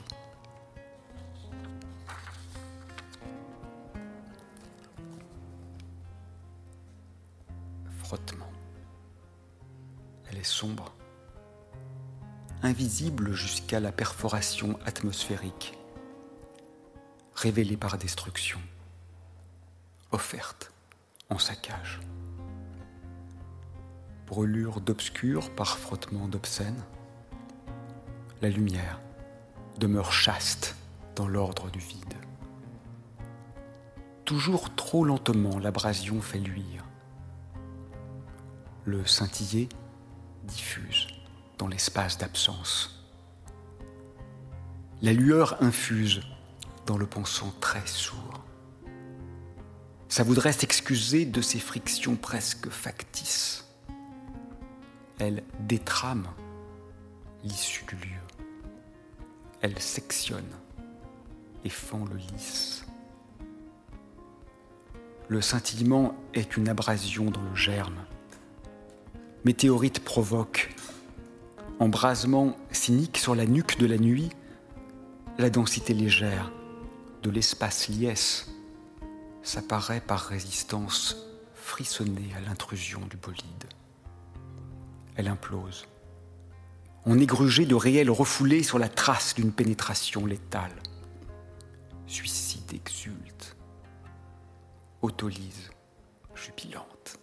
Frottement. 8.04 8.52
Elle 10.30 10.38
est 10.38 10.44
sombre, 10.44 10.94
invisible 12.62 13.32
jusqu'à 13.32 13.80
la 13.80 13.90
perforation 13.90 14.78
atmosphérique, 14.86 15.76
révélée 17.34 17.76
par 17.76 17.98
destruction, 17.98 18.60
offerte 20.12 20.70
en 21.30 21.38
saccage. 21.40 21.98
Brûlure 24.26 24.80
d'obscur 24.80 25.50
par 25.50 25.78
frottement 25.78 26.26
d'obscène, 26.26 26.82
la 28.42 28.48
lumière 28.48 29.00
demeure 29.78 30.12
chaste 30.12 30.76
dans 31.14 31.28
l'ordre 31.28 31.70
du 31.70 31.78
vide. 31.78 32.14
Toujours 34.24 34.74
trop 34.74 35.04
lentement, 35.04 35.58
l'abrasion 35.58 36.20
fait 36.20 36.40
luire. 36.40 36.84
Le 38.84 39.06
scintillé 39.06 39.68
diffuse 40.42 41.06
dans 41.58 41.68
l'espace 41.68 42.18
d'absence. 42.18 43.04
La 45.02 45.12
lueur 45.12 45.62
infuse 45.62 46.22
dans 46.86 46.98
le 46.98 47.06
pensant 47.06 47.54
très 47.60 47.86
sourd. 47.86 48.42
Ça 50.08 50.22
voudrait 50.22 50.52
s'excuser 50.52 51.26
de 51.26 51.40
ces 51.40 51.58
frictions 51.58 52.16
presque 52.16 52.68
factices. 52.70 53.65
Elle 55.18 55.42
détrame 55.60 56.26
l'issue 57.42 57.84
du 57.86 57.96
lieu. 57.96 58.20
Elle 59.62 59.78
sectionne 59.80 60.50
et 61.64 61.70
fend 61.70 62.04
le 62.04 62.16
lys. 62.16 62.84
Le 65.28 65.40
scintillement 65.40 66.14
est 66.34 66.56
une 66.56 66.68
abrasion 66.68 67.30
dans 67.30 67.42
le 67.42 67.54
germe. 67.54 68.04
Météorite 69.44 70.04
provoque, 70.04 70.74
embrasement 71.80 72.56
cynique 72.70 73.16
sur 73.16 73.34
la 73.34 73.46
nuque 73.46 73.78
de 73.78 73.86
la 73.86 73.98
nuit, 73.98 74.30
la 75.38 75.50
densité 75.50 75.94
légère 75.94 76.52
de 77.22 77.30
l'espace 77.30 77.88
liesse 77.88 78.50
s'apparaît 79.42 80.00
par 80.00 80.20
résistance 80.20 81.16
frissonnée 81.54 82.32
à 82.36 82.40
l'intrusion 82.40 83.00
du 83.10 83.16
bolide. 83.16 83.75
Elle 85.16 85.28
implose. 85.28 85.86
On 87.04 87.16
grugé 87.26 87.66
de 87.66 87.74
réels 87.74 88.10
refoulés 88.10 88.62
sur 88.62 88.78
la 88.78 88.88
trace 88.88 89.34
d'une 89.34 89.52
pénétration 89.52 90.26
létale. 90.26 90.74
Suicide 92.06 92.72
exulte. 92.74 93.56
Autolyse 95.02 95.70
jubilante. 96.34 97.18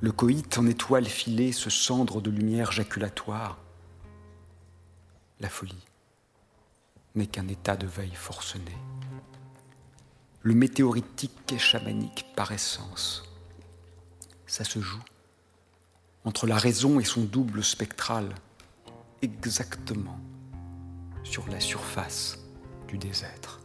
Le 0.00 0.12
coït 0.12 0.58
en 0.58 0.66
étoile 0.66 1.06
filée 1.06 1.52
se 1.52 1.70
cendre 1.70 2.20
de 2.20 2.30
lumière 2.30 2.72
jaculatoire. 2.72 3.58
La 5.40 5.48
folie 5.48 5.84
n'est 7.14 7.26
qu'un 7.26 7.48
état 7.48 7.76
de 7.76 7.86
veille 7.86 8.14
forcené 8.14 8.72
le 10.44 10.54
météoritique 10.54 11.54
est 11.54 11.58
chamanique 11.58 12.26
par 12.36 12.52
essence. 12.52 13.24
Ça 14.46 14.62
se 14.62 14.78
joue 14.78 15.02
entre 16.24 16.46
la 16.46 16.56
raison 16.56 17.00
et 17.00 17.04
son 17.04 17.22
double 17.22 17.62
spectral, 17.62 18.34
exactement 19.22 20.18
sur 21.22 21.48
la 21.48 21.60
surface 21.60 22.38
du 22.88 22.98
désêtre. 22.98 23.60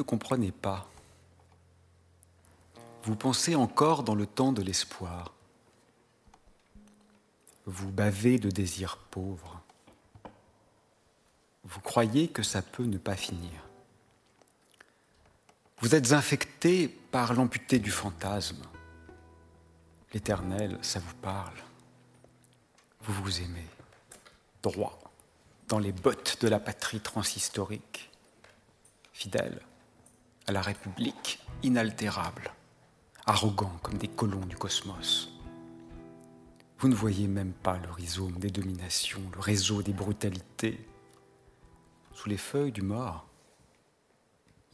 Ne 0.00 0.04
comprenez 0.04 0.50
pas. 0.50 0.88
Vous 3.02 3.16
pensez 3.16 3.54
encore 3.54 4.02
dans 4.02 4.14
le 4.14 4.26
temps 4.26 4.52
de 4.52 4.62
l'espoir. 4.62 5.34
Vous 7.66 7.90
bavez 7.90 8.38
de 8.38 8.50
désirs 8.50 8.96
pauvres. 8.96 9.60
Vous 11.64 11.80
croyez 11.80 12.28
que 12.28 12.42
ça 12.42 12.62
peut 12.62 12.84
ne 12.84 12.96
pas 12.96 13.14
finir. 13.14 13.68
Vous 15.80 15.94
êtes 15.94 16.12
infecté 16.12 16.88
par 16.88 17.34
l'amputé 17.34 17.78
du 17.78 17.90
fantasme. 17.90 18.62
L'éternel, 20.14 20.78
ça 20.80 20.98
vous 20.98 21.14
parle. 21.16 21.58
Vous 23.02 23.12
vous 23.22 23.40
aimez, 23.42 23.66
droit, 24.62 24.98
dans 25.68 25.78
les 25.78 25.92
bottes 25.92 26.38
de 26.40 26.48
la 26.48 26.58
patrie 26.58 27.00
transhistorique, 27.00 28.10
fidèle 29.12 29.60
à 30.50 30.52
la 30.52 30.62
République 30.62 31.38
inaltérable, 31.62 32.52
arrogant 33.24 33.78
comme 33.84 33.98
des 33.98 34.08
colons 34.08 34.44
du 34.46 34.56
cosmos. 34.56 35.32
Vous 36.80 36.88
ne 36.88 36.94
voyez 36.94 37.28
même 37.28 37.52
pas 37.52 37.78
le 37.78 37.88
rhizome 37.88 38.32
des 38.32 38.50
dominations, 38.50 39.22
le 39.32 39.38
réseau 39.38 39.80
des 39.82 39.92
brutalités. 39.92 40.84
sous 42.14 42.28
les 42.28 42.36
feuilles 42.36 42.72
du 42.72 42.82
mort, 42.82 43.28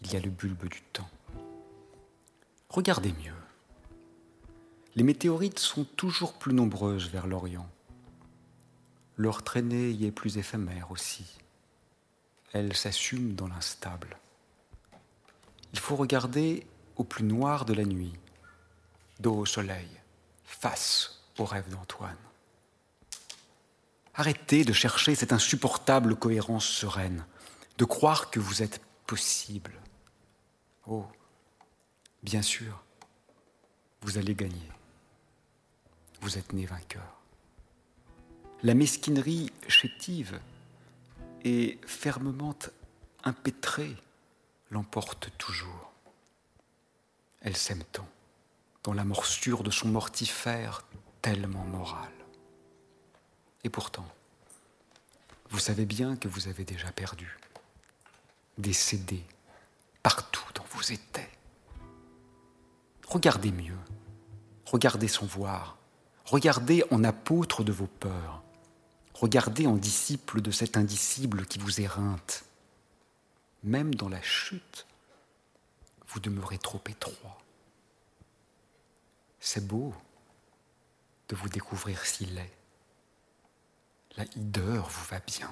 il 0.00 0.14
y 0.14 0.16
a 0.16 0.20
le 0.20 0.30
bulbe 0.30 0.66
du 0.66 0.80
temps. 0.94 1.10
Regardez 2.70 3.12
mieux. 3.12 3.42
Les 4.94 5.02
météorites 5.02 5.58
sont 5.58 5.84
toujours 5.84 6.38
plus 6.38 6.54
nombreuses 6.54 7.10
vers 7.10 7.26
l'Orient. 7.26 7.68
Leur 9.18 9.42
traînée 9.42 9.90
y 9.90 10.06
est 10.06 10.10
plus 10.10 10.38
éphémère 10.38 10.90
aussi. 10.90 11.26
Elle 12.54 12.74
s'assume 12.74 13.34
dans 13.34 13.48
l'instable. 13.48 14.16
Il 15.76 15.80
faut 15.80 15.96
regarder 15.96 16.66
au 16.96 17.04
plus 17.04 17.22
noir 17.22 17.66
de 17.66 17.74
la 17.74 17.84
nuit, 17.84 18.14
dos 19.20 19.40
au 19.40 19.44
soleil, 19.44 19.90
face 20.42 21.22
au 21.36 21.44
rêve 21.44 21.68
d'Antoine. 21.68 22.16
Arrêtez 24.14 24.64
de 24.64 24.72
chercher 24.72 25.14
cette 25.14 25.34
insupportable 25.34 26.16
cohérence 26.16 26.64
sereine, 26.64 27.26
de 27.76 27.84
croire 27.84 28.30
que 28.30 28.40
vous 28.40 28.62
êtes 28.62 28.80
possible. 29.06 29.74
Oh, 30.86 31.04
bien 32.22 32.40
sûr, 32.40 32.82
vous 34.00 34.16
allez 34.16 34.34
gagner. 34.34 34.70
Vous 36.22 36.38
êtes 36.38 36.54
né 36.54 36.64
vainqueur. 36.64 37.20
La 38.62 38.72
mesquinerie 38.72 39.52
chétive 39.68 40.40
et 41.44 41.78
fermement 41.86 42.56
impétrée 43.24 43.94
l'emporte 44.70 45.30
toujours. 45.38 45.92
Elle 47.40 47.56
s'aime 47.56 47.84
tant 47.92 48.08
dans 48.82 48.92
la 48.92 49.04
morsure 49.04 49.62
de 49.62 49.70
son 49.70 49.88
mortifère 49.88 50.84
tellement 51.22 51.64
moral. 51.64 52.12
Et 53.64 53.68
pourtant, 53.68 54.06
vous 55.50 55.58
savez 55.58 55.86
bien 55.86 56.16
que 56.16 56.28
vous 56.28 56.48
avez 56.48 56.64
déjà 56.64 56.90
perdu, 56.92 57.36
décédé 58.58 59.24
partout 60.02 60.44
dont 60.54 60.64
vous 60.70 60.92
étiez. 60.92 61.28
Regardez 63.08 63.52
mieux, 63.52 63.78
regardez 64.64 65.08
sans 65.08 65.26
voir, 65.26 65.78
regardez 66.24 66.84
en 66.90 67.04
apôtre 67.04 67.64
de 67.64 67.72
vos 67.72 67.86
peurs, 67.86 68.42
regardez 69.14 69.66
en 69.66 69.76
disciple 69.76 70.40
de 70.40 70.50
cet 70.50 70.76
indicible 70.76 71.46
qui 71.46 71.58
vous 71.58 71.80
éreinte. 71.80 72.45
Même 73.66 73.94
dans 73.94 74.08
la 74.08 74.22
chute, 74.22 74.86
vous 76.08 76.20
demeurez 76.20 76.58
trop 76.58 76.80
étroit. 76.88 77.38
C'est 79.38 79.66
beau 79.66 79.92
de 81.28 81.36
vous 81.36 81.48
découvrir 81.48 82.04
si 82.06 82.24
laid 82.26 82.50
la 84.16 84.24
hideur 84.34 84.88
vous 84.88 85.04
va 85.10 85.20
bien. 85.20 85.50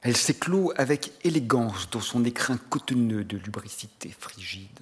Elle 0.00 0.16
s'éclot 0.16 0.72
avec 0.76 1.12
élégance 1.24 1.90
dans 1.90 2.00
son 2.00 2.24
écrin 2.24 2.56
cotonneux 2.56 3.24
de 3.24 3.36
lubricité 3.36 4.10
frigide. 4.10 4.80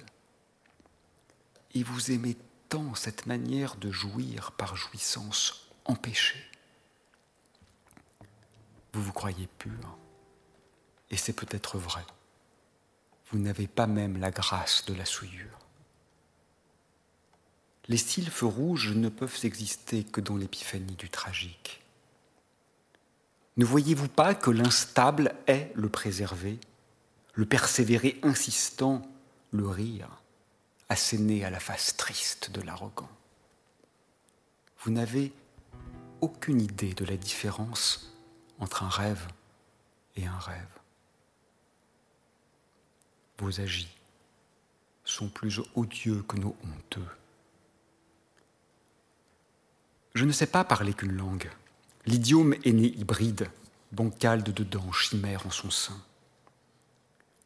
Et 1.73 1.83
vous 1.83 2.11
aimez 2.11 2.37
tant 2.69 2.95
cette 2.95 3.25
manière 3.25 3.75
de 3.75 3.91
jouir 3.91 4.51
par 4.53 4.75
jouissance 4.75 5.69
empêchée. 5.85 6.43
Vous 8.93 9.01
vous 9.01 9.13
croyez 9.13 9.47
pur, 9.59 9.97
et 11.09 11.17
c'est 11.17 11.33
peut-être 11.33 11.77
vrai. 11.77 12.05
Vous 13.31 13.39
n'avez 13.39 13.67
pas 13.67 13.87
même 13.87 14.17
la 14.17 14.31
grâce 14.31 14.85
de 14.85 14.93
la 14.93 15.05
souillure. 15.05 15.59
Les 17.87 17.97
sylphes 17.97 18.43
rouges 18.43 18.93
ne 18.93 19.09
peuvent 19.09 19.39
exister 19.43 20.03
que 20.03 20.21
dans 20.21 20.35
l'épiphanie 20.35 20.95
du 20.95 21.09
tragique. 21.09 21.81
Ne 23.55 23.65
voyez-vous 23.65 24.09
pas 24.09 24.35
que 24.35 24.51
l'instable 24.51 25.33
est 25.47 25.71
le 25.73 25.89
préservé, 25.89 26.59
le 27.33 27.45
persévérer 27.45 28.19
insistant, 28.23 29.01
le 29.51 29.67
rire, 29.67 30.21
asséné 30.89 31.43
à 31.45 31.49
la 31.49 31.59
face 31.59 31.95
triste 31.97 32.51
de 32.51 32.61
l'arrogant? 32.61 33.09
Vous 34.79 34.91
n'avez 34.91 35.33
aucune 36.21 36.61
idée 36.61 36.93
de 36.93 37.05
la 37.05 37.17
différence 37.17 38.13
entre 38.59 38.83
un 38.83 38.89
rêve 38.89 39.27
et 40.15 40.25
un 40.25 40.37
rêve. 40.37 40.76
Vos 43.39 43.61
agis 43.61 43.87
sont 45.03 45.29
plus 45.29 45.61
odieux 45.75 46.23
que 46.23 46.37
nos 46.37 46.55
honteux. 46.63 47.07
Je 50.15 50.25
ne 50.25 50.31
sais 50.31 50.47
pas 50.47 50.63
parler 50.63 50.93
qu'une 50.93 51.15
langue. 51.15 51.49
L'idiome 52.05 52.55
est 52.63 52.71
né 52.73 52.87
hybride, 52.87 53.49
bancal 53.91 54.43
de 54.43 54.51
dedans, 54.51 54.91
chimère 54.91 55.45
en 55.45 55.51
son 55.51 55.69
sein. 55.69 56.01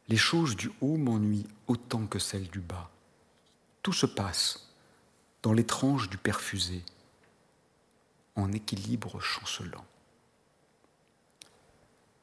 Les 0.08 0.16
choses 0.16 0.56
du 0.56 0.70
haut 0.80 0.96
m'ennuient 0.96 1.48
autant 1.66 2.06
que 2.06 2.18
celles 2.18 2.48
du 2.48 2.60
bas. 2.60 2.90
Tout 3.82 3.92
se 3.92 4.06
passe 4.06 4.68
dans 5.42 5.52
l'étrange 5.52 6.08
du 6.08 6.16
perfusé, 6.16 6.82
en 8.36 8.52
équilibre 8.52 9.20
chancelant. 9.20 9.84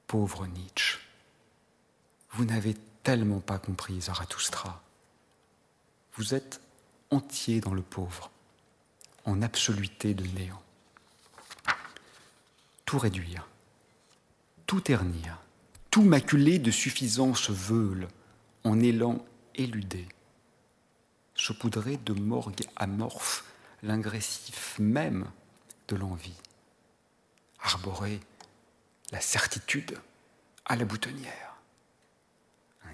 Pauvre 0.08 0.48
Nietzsche, 0.48 1.00
vous 2.32 2.46
n'avez 2.46 2.76
tellement 3.04 3.40
pas 3.40 3.58
compris 3.58 4.02
Zarathustra. 4.02 4.82
Vous 6.16 6.34
êtes 6.34 6.62
entier 7.12 7.60
dans 7.62 7.74
le 7.74 7.82
pauvre, 7.82 8.30
en 9.26 9.42
absoluté 9.42 10.14
de 10.14 10.26
néant. 10.38 10.62
Tout 12.86 13.00
réduire, 13.00 13.48
tout 14.66 14.82
ternir, 14.82 15.38
tout 15.92 16.04
maculer 16.04 16.60
de 16.60 16.72
suffisance 16.72 17.50
veule, 17.50 18.08
en 18.64 18.80
élan 18.80 19.24
éludé, 19.56 20.08
saupoudrer 21.36 21.98
de 21.98 22.14
morgue 22.14 22.68
amorphe 22.76 23.46
l'ingressif 23.84 24.76
même 24.80 25.26
de 25.88 25.96
l'envie, 25.96 26.36
arborer 27.62 28.20
la 29.12 29.22
certitude 29.22 29.98
à 30.66 30.76
la 30.76 30.86
boutonnière, 30.86 31.49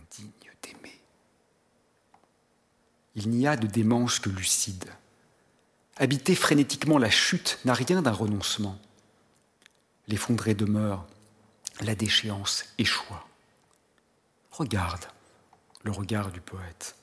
indigne 0.05 0.31
d'aimer. 0.61 0.99
Il 3.15 3.29
n'y 3.29 3.47
a 3.47 3.55
de 3.55 3.67
démence 3.67 4.19
que 4.19 4.29
lucide. 4.29 4.85
Habiter 5.97 6.35
frénétiquement 6.35 6.97
la 6.97 7.09
chute 7.09 7.59
n'a 7.65 7.73
rien 7.73 8.01
d'un 8.01 8.11
renoncement 8.11 8.77
l'effondré 10.07 10.53
demeure, 10.53 11.05
la 11.81 11.95
déchéance 11.95 12.65
échoua. 12.77 13.27
Regarde 14.51 15.05
le 15.83 15.91
regard 15.91 16.31
du 16.31 16.41
poète. 16.41 16.95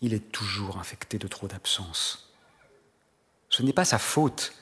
Il 0.00 0.14
est 0.14 0.32
toujours 0.32 0.78
infecté 0.78 1.18
de 1.18 1.28
trop 1.28 1.48
d'absence. 1.48 2.32
Ce 3.48 3.62
n'est 3.62 3.72
pas 3.72 3.84
sa 3.84 3.98
faute. 3.98 4.52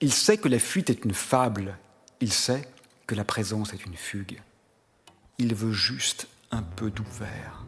Il 0.00 0.12
sait 0.12 0.38
que 0.38 0.48
la 0.48 0.58
fuite 0.58 0.90
est 0.90 1.04
une 1.04 1.14
fable. 1.14 1.78
Il 2.20 2.32
sait 2.32 2.68
que 3.06 3.14
la 3.14 3.24
présence 3.24 3.72
est 3.72 3.84
une 3.84 3.96
fugue. 3.96 4.40
Il 5.38 5.54
veut 5.54 5.72
juste 5.72 6.28
un 6.54 6.62
peu 6.62 6.90
d'ouvert. 6.90 7.66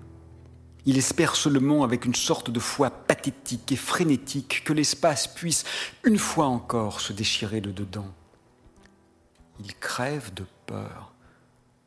Il 0.84 0.96
espère 0.98 1.34
seulement 1.34 1.82
avec 1.82 2.04
une 2.04 2.14
sorte 2.14 2.50
de 2.50 2.60
foi 2.60 2.90
pathétique 2.90 3.72
et 3.72 3.76
frénétique 3.76 4.62
que 4.64 4.72
l'espace 4.72 5.26
puisse 5.26 5.64
une 6.04 6.18
fois 6.18 6.46
encore 6.46 7.00
se 7.00 7.12
déchirer 7.12 7.60
de 7.60 7.72
dedans 7.72 8.14
il 9.60 9.74
crève 9.74 10.32
de 10.34 10.46
peur 10.66 11.12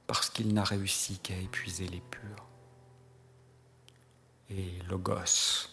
parce 0.08 0.30
qu'il 0.30 0.54
n'a 0.54 0.64
réussi 0.64 1.20
qu'à 1.20 1.36
épuiser 1.36 1.88
les 1.88 2.02
purs. 2.02 2.46
Et 4.50 4.80
Logos, 4.90 5.70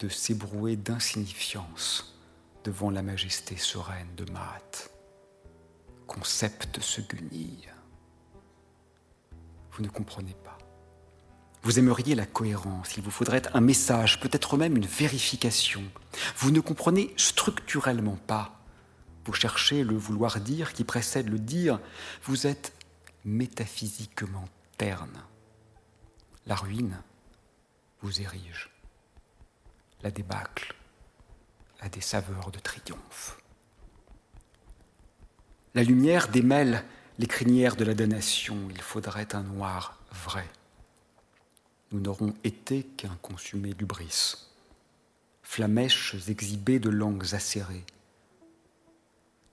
de 0.00 0.08
s'ébrouer 0.08 0.76
d'insignifiance 0.76 2.18
devant 2.64 2.90
la 2.90 3.02
majesté 3.02 3.56
sereine 3.56 4.12
de 4.16 4.30
Maat, 4.32 4.88
concept 6.08 6.80
se 6.80 7.00
guenille. 7.00 7.71
Vous 9.72 9.82
ne 9.82 9.88
comprenez 9.88 10.36
pas. 10.44 10.58
Vous 11.62 11.78
aimeriez 11.78 12.14
la 12.14 12.26
cohérence, 12.26 12.96
il 12.96 13.02
vous 13.02 13.10
faudrait 13.10 13.42
un 13.54 13.60
message, 13.60 14.20
peut-être 14.20 14.56
même 14.56 14.76
une 14.76 14.86
vérification. 14.86 15.82
Vous 16.36 16.50
ne 16.50 16.60
comprenez 16.60 17.14
structurellement 17.16 18.18
pas 18.26 18.62
vous 19.24 19.32
cherchez 19.32 19.84
le 19.84 19.96
vouloir 19.96 20.40
dire 20.40 20.72
qui 20.72 20.84
précède 20.84 21.28
le 21.28 21.38
dire, 21.38 21.80
vous 22.24 22.46
êtes 22.46 22.72
métaphysiquement 23.24 24.48
terne. 24.76 25.22
La 26.46 26.56
ruine 26.56 27.00
vous 28.00 28.20
érige. 28.20 28.70
La 30.02 30.10
débâcle 30.10 30.74
a 31.80 31.88
des 31.88 32.00
saveurs 32.00 32.50
de 32.50 32.58
triomphe. 32.58 33.38
La 35.74 35.84
lumière 35.84 36.28
démêle 36.28 36.84
les 37.22 37.28
crinières 37.28 37.76
de 37.76 37.84
la 37.84 37.94
damnation. 37.94 38.56
Il 38.70 38.82
faudrait 38.82 39.32
un 39.36 39.44
noir 39.44 39.96
vrai. 40.24 40.44
Nous 41.92 42.00
n'aurons 42.00 42.34
été 42.42 42.82
qu'un 42.82 43.16
consumé 43.22 43.74
d'ubris, 43.74 44.48
flamèches 45.44 46.16
exhibées 46.28 46.80
de 46.80 46.90
langues 46.90 47.32
acérées, 47.32 47.84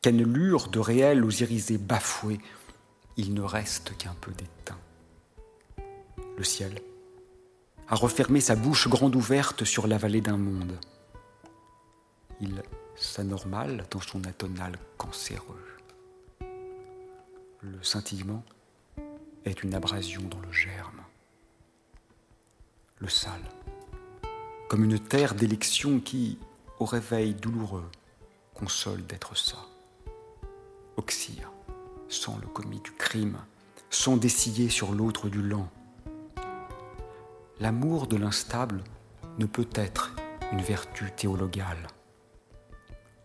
cannelure 0.02 0.70
de 0.70 0.80
réel 0.80 1.24
aux 1.24 1.30
irisés 1.30 1.78
bafoués, 1.78 2.40
il 3.18 3.36
ne 3.36 3.42
reste 3.42 3.96
qu'un 3.98 4.16
peu 4.20 4.32
d'étain. 4.32 4.78
Le 6.38 6.44
ciel 6.44 6.82
a 7.88 7.96
refermé 7.96 8.42
sa 8.42 8.56
bouche 8.56 8.88
grande 8.88 9.16
ouverte 9.16 9.64
sur 9.64 9.86
la 9.86 10.00
vallée 10.00 10.22
d'un 10.22 10.38
monde. 10.38 10.80
Il 12.42 12.64
s'anormale 12.96 13.86
dans 13.92 14.02
son 14.02 14.24
atonal 14.24 14.80
cancéreux. 14.98 15.79
Le 17.62 17.84
scintillement 17.84 18.42
est 19.44 19.64
une 19.64 19.74
abrasion 19.74 20.22
dans 20.22 20.40
le 20.40 20.50
germe. 20.50 21.02
Le 23.00 23.10
sale, 23.10 23.44
comme 24.70 24.86
une 24.86 24.98
terre 24.98 25.36
d'élection 25.36 26.00
qui, 26.00 26.40
au 26.80 26.86
réveil 26.86 27.34
douloureux, 27.34 27.90
console 28.54 29.06
d'être 29.06 29.36
ça. 29.36 29.58
Oxyre, 30.96 31.52
sans 32.08 32.38
le 32.38 32.48
commis 32.48 32.80
du 32.80 32.94
crime, 32.94 33.38
sans 33.90 34.16
dessiller 34.16 34.70
sur 34.70 34.94
l'autre 34.94 35.28
du 35.28 35.42
lent. 35.42 35.70
L'amour 37.60 38.08
de 38.08 38.16
l'instable 38.16 38.86
ne 39.38 39.46
peut 39.46 39.70
être 39.76 40.14
une 40.54 40.62
vertu 40.62 41.12
théologale. 41.12 41.88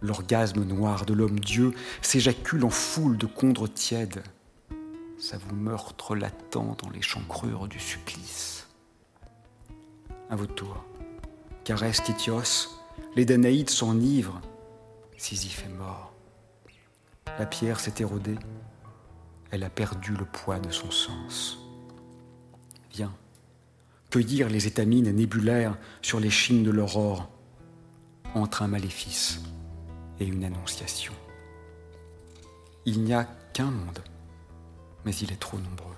L'orgasme 0.04 0.64
noir 0.64 1.06
de 1.06 1.14
l'homme-dieu 1.14 1.72
s'éjacule 2.02 2.66
en 2.66 2.70
foule 2.70 3.16
de 3.16 3.24
condres 3.24 3.72
tièdes. 3.72 4.22
Ça 5.16 5.38
vous 5.38 5.56
meurtre 5.56 6.14
latent 6.14 6.52
dans 6.52 6.90
les 6.90 7.00
chancrures 7.00 7.68
du 7.68 7.80
supplice. 7.80 8.68
À 10.28 10.36
votre 10.36 10.54
tour, 10.54 10.84
caresse 11.64 12.02
Titios, 12.02 12.68
les 13.16 13.24
Danaïdes 13.24 13.70
s'enivrent, 13.70 14.42
Sisyphe 15.16 15.64
est 15.64 15.78
mort. 15.78 16.12
La 17.38 17.46
pierre 17.46 17.80
s'est 17.80 17.94
érodée, 18.00 18.36
elle 19.50 19.64
a 19.64 19.70
perdu 19.70 20.14
le 20.14 20.26
poids 20.26 20.58
de 20.58 20.70
son 20.70 20.90
sens. 20.90 21.58
Viens, 22.92 23.14
cueillir 24.10 24.50
les 24.50 24.66
étamines 24.66 25.10
nébulaires 25.12 25.78
sur 26.02 26.20
les 26.20 26.28
chines 26.28 26.62
de 26.62 26.70
l'aurore, 26.70 27.30
entre 28.34 28.60
un 28.62 28.68
maléfice 28.68 29.40
et 30.20 30.26
une 30.26 30.44
annonciation. 30.44 31.14
Il 32.84 33.02
n'y 33.02 33.14
a 33.14 33.24
qu'un 33.52 33.70
monde, 33.70 34.02
mais 35.04 35.14
il 35.16 35.32
est 35.32 35.40
trop 35.40 35.58
nombreux. 35.58 35.96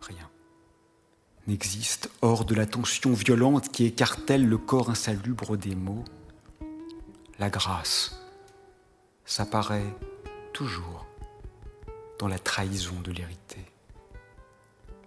Rien 0.00 0.28
n'existe 1.46 2.10
hors 2.22 2.44
de 2.44 2.54
la 2.54 2.66
tension 2.66 3.12
violente 3.12 3.70
qui 3.70 3.84
écartèle 3.84 4.46
le 4.46 4.58
corps 4.58 4.90
insalubre 4.90 5.56
des 5.56 5.74
mots. 5.74 6.04
La 7.38 7.50
grâce 7.50 8.20
s'apparaît 9.24 9.94
toujours 10.52 11.06
dans 12.18 12.28
la 12.28 12.38
trahison 12.38 12.98
de 13.02 13.12
l'hérité. 13.12 13.64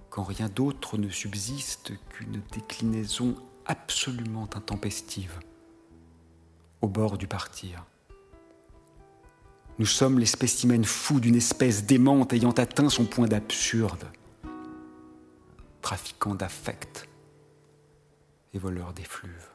Quand 0.10 0.24
rien 0.24 0.48
d'autre 0.48 0.98
ne 0.98 1.10
subsiste 1.10 1.92
qu'une 2.10 2.42
déclinaison 2.52 3.36
absolument 3.66 4.50
intempestive 4.56 5.40
au 6.82 6.88
bord 6.88 7.18
du 7.18 7.28
partir. 7.28 7.86
Nous 9.78 9.86
sommes 9.86 10.20
les 10.20 10.26
spécimens 10.26 10.84
fous 10.84 11.20
d'une 11.20 11.36
espèce 11.36 11.86
démente 11.86 12.34
ayant 12.34 12.52
atteint 12.52 12.90
son 12.90 13.06
point 13.06 13.28
d'absurde 13.28 14.06
trafiquants 15.82 16.36
d'affect 16.36 17.08
et 18.54 18.60
voleurs 18.60 18.94
des 18.94 19.04
fluves. 19.04 19.50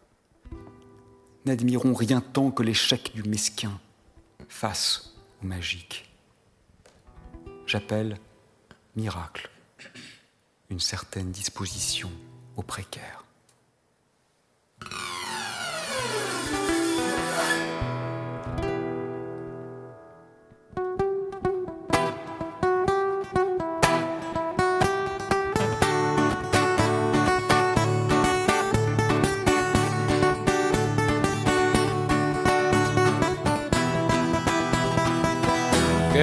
N'admirons 1.44 1.94
rien 1.94 2.20
tant 2.20 2.50
que 2.50 2.62
l'échec 2.62 3.12
du 3.14 3.22
mesquin 3.22 3.78
face 4.48 5.14
au 5.42 5.46
magique. 5.46 6.10
J'appelle 7.66 8.18
miracle 8.96 9.50
une 10.70 10.80
certaine 10.80 11.30
disposition 11.30 12.10
au 12.56 12.62
précaire. 12.62 13.24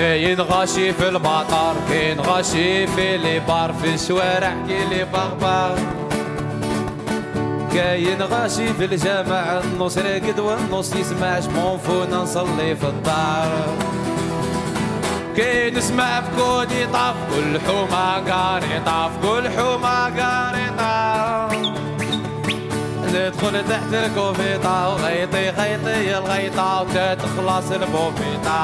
كاين 0.01 0.41
غاشي 0.41 0.93
في 0.93 1.09
المطار 1.09 1.75
كاين 1.89 2.19
غاشي 2.19 2.87
في 2.87 3.17
لي 3.17 3.39
بار 3.39 3.73
في 3.73 3.93
الشوارع 3.93 4.53
كاين 4.67 4.89
لي 4.89 5.05
بغبار 5.05 5.79
كاين 7.73 8.21
غاشي 8.21 8.73
في 8.73 8.85
الجامع 8.85 9.59
النص 9.63 9.97
راقد 9.97 10.39
والنص 10.39 10.95
يسمع 10.95 11.39
شمونفونا 11.39 12.17
نصلي 12.17 12.75
في 12.75 12.87
الدار 12.87 13.51
كاين 15.37 15.81
سمع 15.81 16.21
في 16.21 16.27
كودي 16.37 16.85
طاف 16.85 17.15
كل 17.35 17.59
حومة 17.59 18.31
قاري 18.31 18.81
طاف 18.85 19.11
كل 19.21 19.49
حومة 19.49 20.03
قاري 20.03 20.69
طاف 20.77 21.00
ندخل 23.11 23.67
تحت 23.69 23.93
الكوفيطة 23.93 24.89
وغيطي 24.89 25.49
غيطي 25.49 26.17
الغيطة 26.17 26.81
وتتخلص 26.81 27.71
البوفيطة 27.71 28.61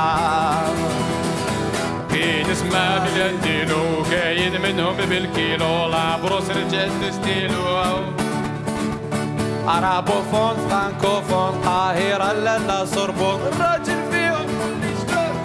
كاين 2.11 2.49
اسماء 2.49 3.07
بجدينو 3.15 4.03
كاين 4.11 4.61
منهم 4.61 4.95
بالكيلو 4.95 5.87
لابروس 5.87 6.49
رجال 6.49 6.91
ستيلو 7.13 7.67
عربو 9.67 10.13
فون 10.31 10.55
فرانكو 10.69 11.21
فون 11.21 11.61
قاهرة 11.65 12.33
لالا 12.33 12.85
صربون 12.85 13.39
الراجل 13.41 14.11
فيهم 14.11 14.45
كل 14.45 14.87
شكون 15.01 15.37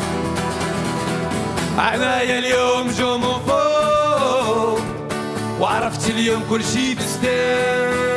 عنايا 1.78 2.38
اليوم 2.38 2.88
فوق 3.46 4.80
وعرفت 5.60 6.10
اليوم 6.10 6.42
كل 6.50 6.64
شي 6.64 6.94
بستيك 6.94 8.11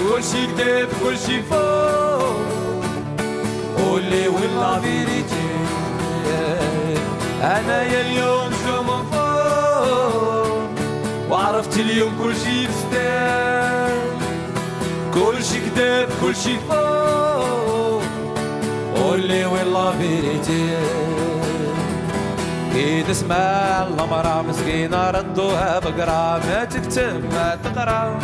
كل 0.00 0.24
شي 0.24 0.46
كداب 0.46 0.88
كل 1.04 1.18
شي 1.18 1.42
فوق 1.42 2.36
قولي 3.78 4.28
ولا 4.28 4.80
فيريتي 4.80 5.48
أنا 7.42 7.82
يا 7.82 8.00
اليوم 8.00 8.50
شو 8.64 8.82
من 8.82 9.04
فوق 9.12 10.68
وعرفت 11.30 11.76
اليوم 11.76 12.12
كل 12.22 12.36
شي 12.36 12.66
بستان 12.66 13.98
كل 15.14 15.44
شي 15.44 15.60
شي 16.42 16.58
فوق 16.68 18.02
قولي 18.96 19.42
لا 19.42 19.92
فيريتي 19.92 20.76
كي 22.72 23.02
تسمع 23.02 23.86
المرأة 23.86 24.42
مسكينة 24.42 25.10
ردوها 25.10 25.78
بقرا 25.78 26.40
ما 26.46 26.64
تكتب 26.64 27.24
ما 27.32 27.58
تقرا 27.64 28.18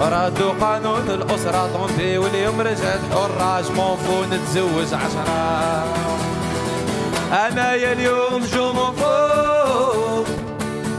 ردوا 0.00 0.52
قانون 0.60 1.10
الأسرة 1.10 1.70
طونتي 1.72 2.18
واليوم 2.18 2.60
رجعت 2.60 3.00
حرة 3.12 3.72
مونفو 3.76 4.24
نتزوج 4.24 4.94
عشرة. 4.94 5.84
أنا 7.32 7.74
يا 7.74 7.92
اليوم 7.92 8.42
جو 8.54 8.72
فوق 8.72 10.26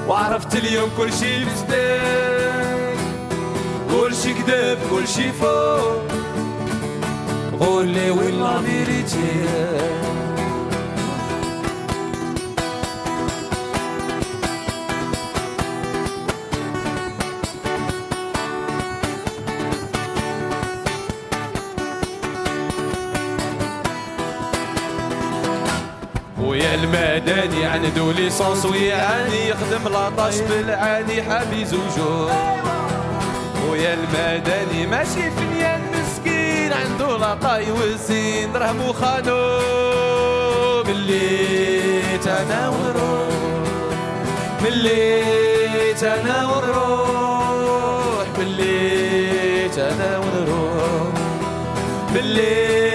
وعرفت 0.07 0.55
اليوم 0.55 0.89
كل 0.97 1.13
شي 1.13 1.45
بستيك 1.45 2.99
كل 3.91 4.15
شي 4.15 4.33
كذب 4.33 4.77
كل 4.91 5.07
شي 5.07 5.31
فوق. 5.31 6.01
قولي 7.59 8.11
وين 8.11 8.43
لا 8.43 8.61
فيريتي 8.61 9.45
المدني 26.74 27.65
عندو 27.65 28.11
ليسونس 28.11 28.65
ويعاني 28.65 29.49
يخدم 29.49 29.88
لاطاش 29.93 30.36
بالعاني 30.39 31.24
حابي 31.24 31.65
زوجو 31.65 32.30
ويا 33.70 33.93
المدني 33.93 34.88
ماشي 34.88 35.32
فيا 35.32 35.82
مسكين 35.93 36.74
عندو 36.74 37.17
لاطاي 37.17 37.72
وزين 37.72 38.55
رهبو 38.55 38.93
خانو 38.93 39.59
ملي 40.88 42.17
تناورو. 42.24 43.20
ملي 44.63 45.93
تناورو 45.93 47.07
ملي 48.38 49.70
تناورو. 49.70 50.70
ملي 52.13 52.88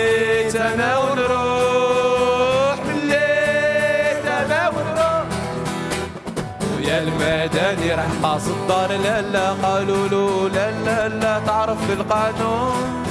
راح 7.94 8.06
قاص 8.22 8.48
الدار 8.48 8.92
لا 8.92 9.22
لا 9.22 9.50
قالوا 9.52 10.08
له 10.08 10.48
لا 10.48 10.70
لا 10.70 11.08
لا 11.08 11.38
تعرف 11.46 11.78
بالقانون 11.88 13.04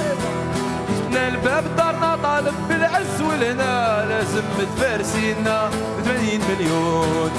جبنا 0.97 1.27
الباب 1.27 1.63
دارنا 1.77 2.17
طالب 2.23 2.53
بالعز 2.69 3.21
ولهنا 3.21 4.05
لازم 4.09 4.41
تفارسينا 4.59 5.69
ب 5.69 6.03
80 6.03 6.39
مليون 6.49 7.31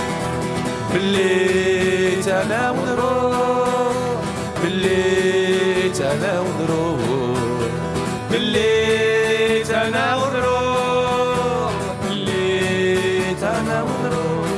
بليت 0.94 2.28
أنا 2.28 2.70
ونروح 2.70 3.92
بليت 4.64 6.00
أنا 6.00 6.40
ونروح 6.40 7.68
بليت 8.30 9.70
أنا 9.70 10.16
ونروح 10.16 10.64
أنا 13.42 13.82
ونروح 13.82 14.48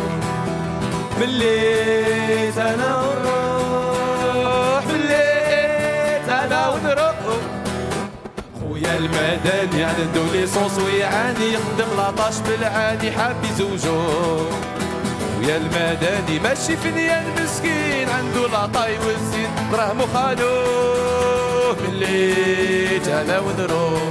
داني 9.46 9.84
عنده 9.84 10.46
صوص 10.46 10.78
ويعاني 10.78 11.52
يخدم 11.52 11.90
لطاش 11.98 12.34
بالعاني 12.38 13.10
حاب 13.10 13.36
يزوجو. 13.44 14.00
ويا 15.38 15.56
المداني 15.56 16.38
ماشي 16.44 16.76
فنيا 16.76 17.22
المسكين؟ 17.26 18.08
عنده 18.08 18.46
لطاي 18.46 18.98
والزين 18.98 19.50
راه 19.72 19.92
مخالو. 19.92 20.56
ملي 21.88 22.96
أنا 23.06 23.40
ونروح 23.40 24.02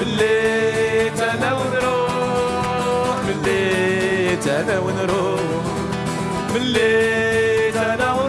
ملي 0.00 1.10
أنا 1.10 1.52
ونروح 1.54 3.16
مليت 3.28 4.46
أنا 4.46 4.78
ونروح 4.78 5.64
مليت 6.54 7.76
أنا 7.76 8.12
ونروح. 8.12 8.21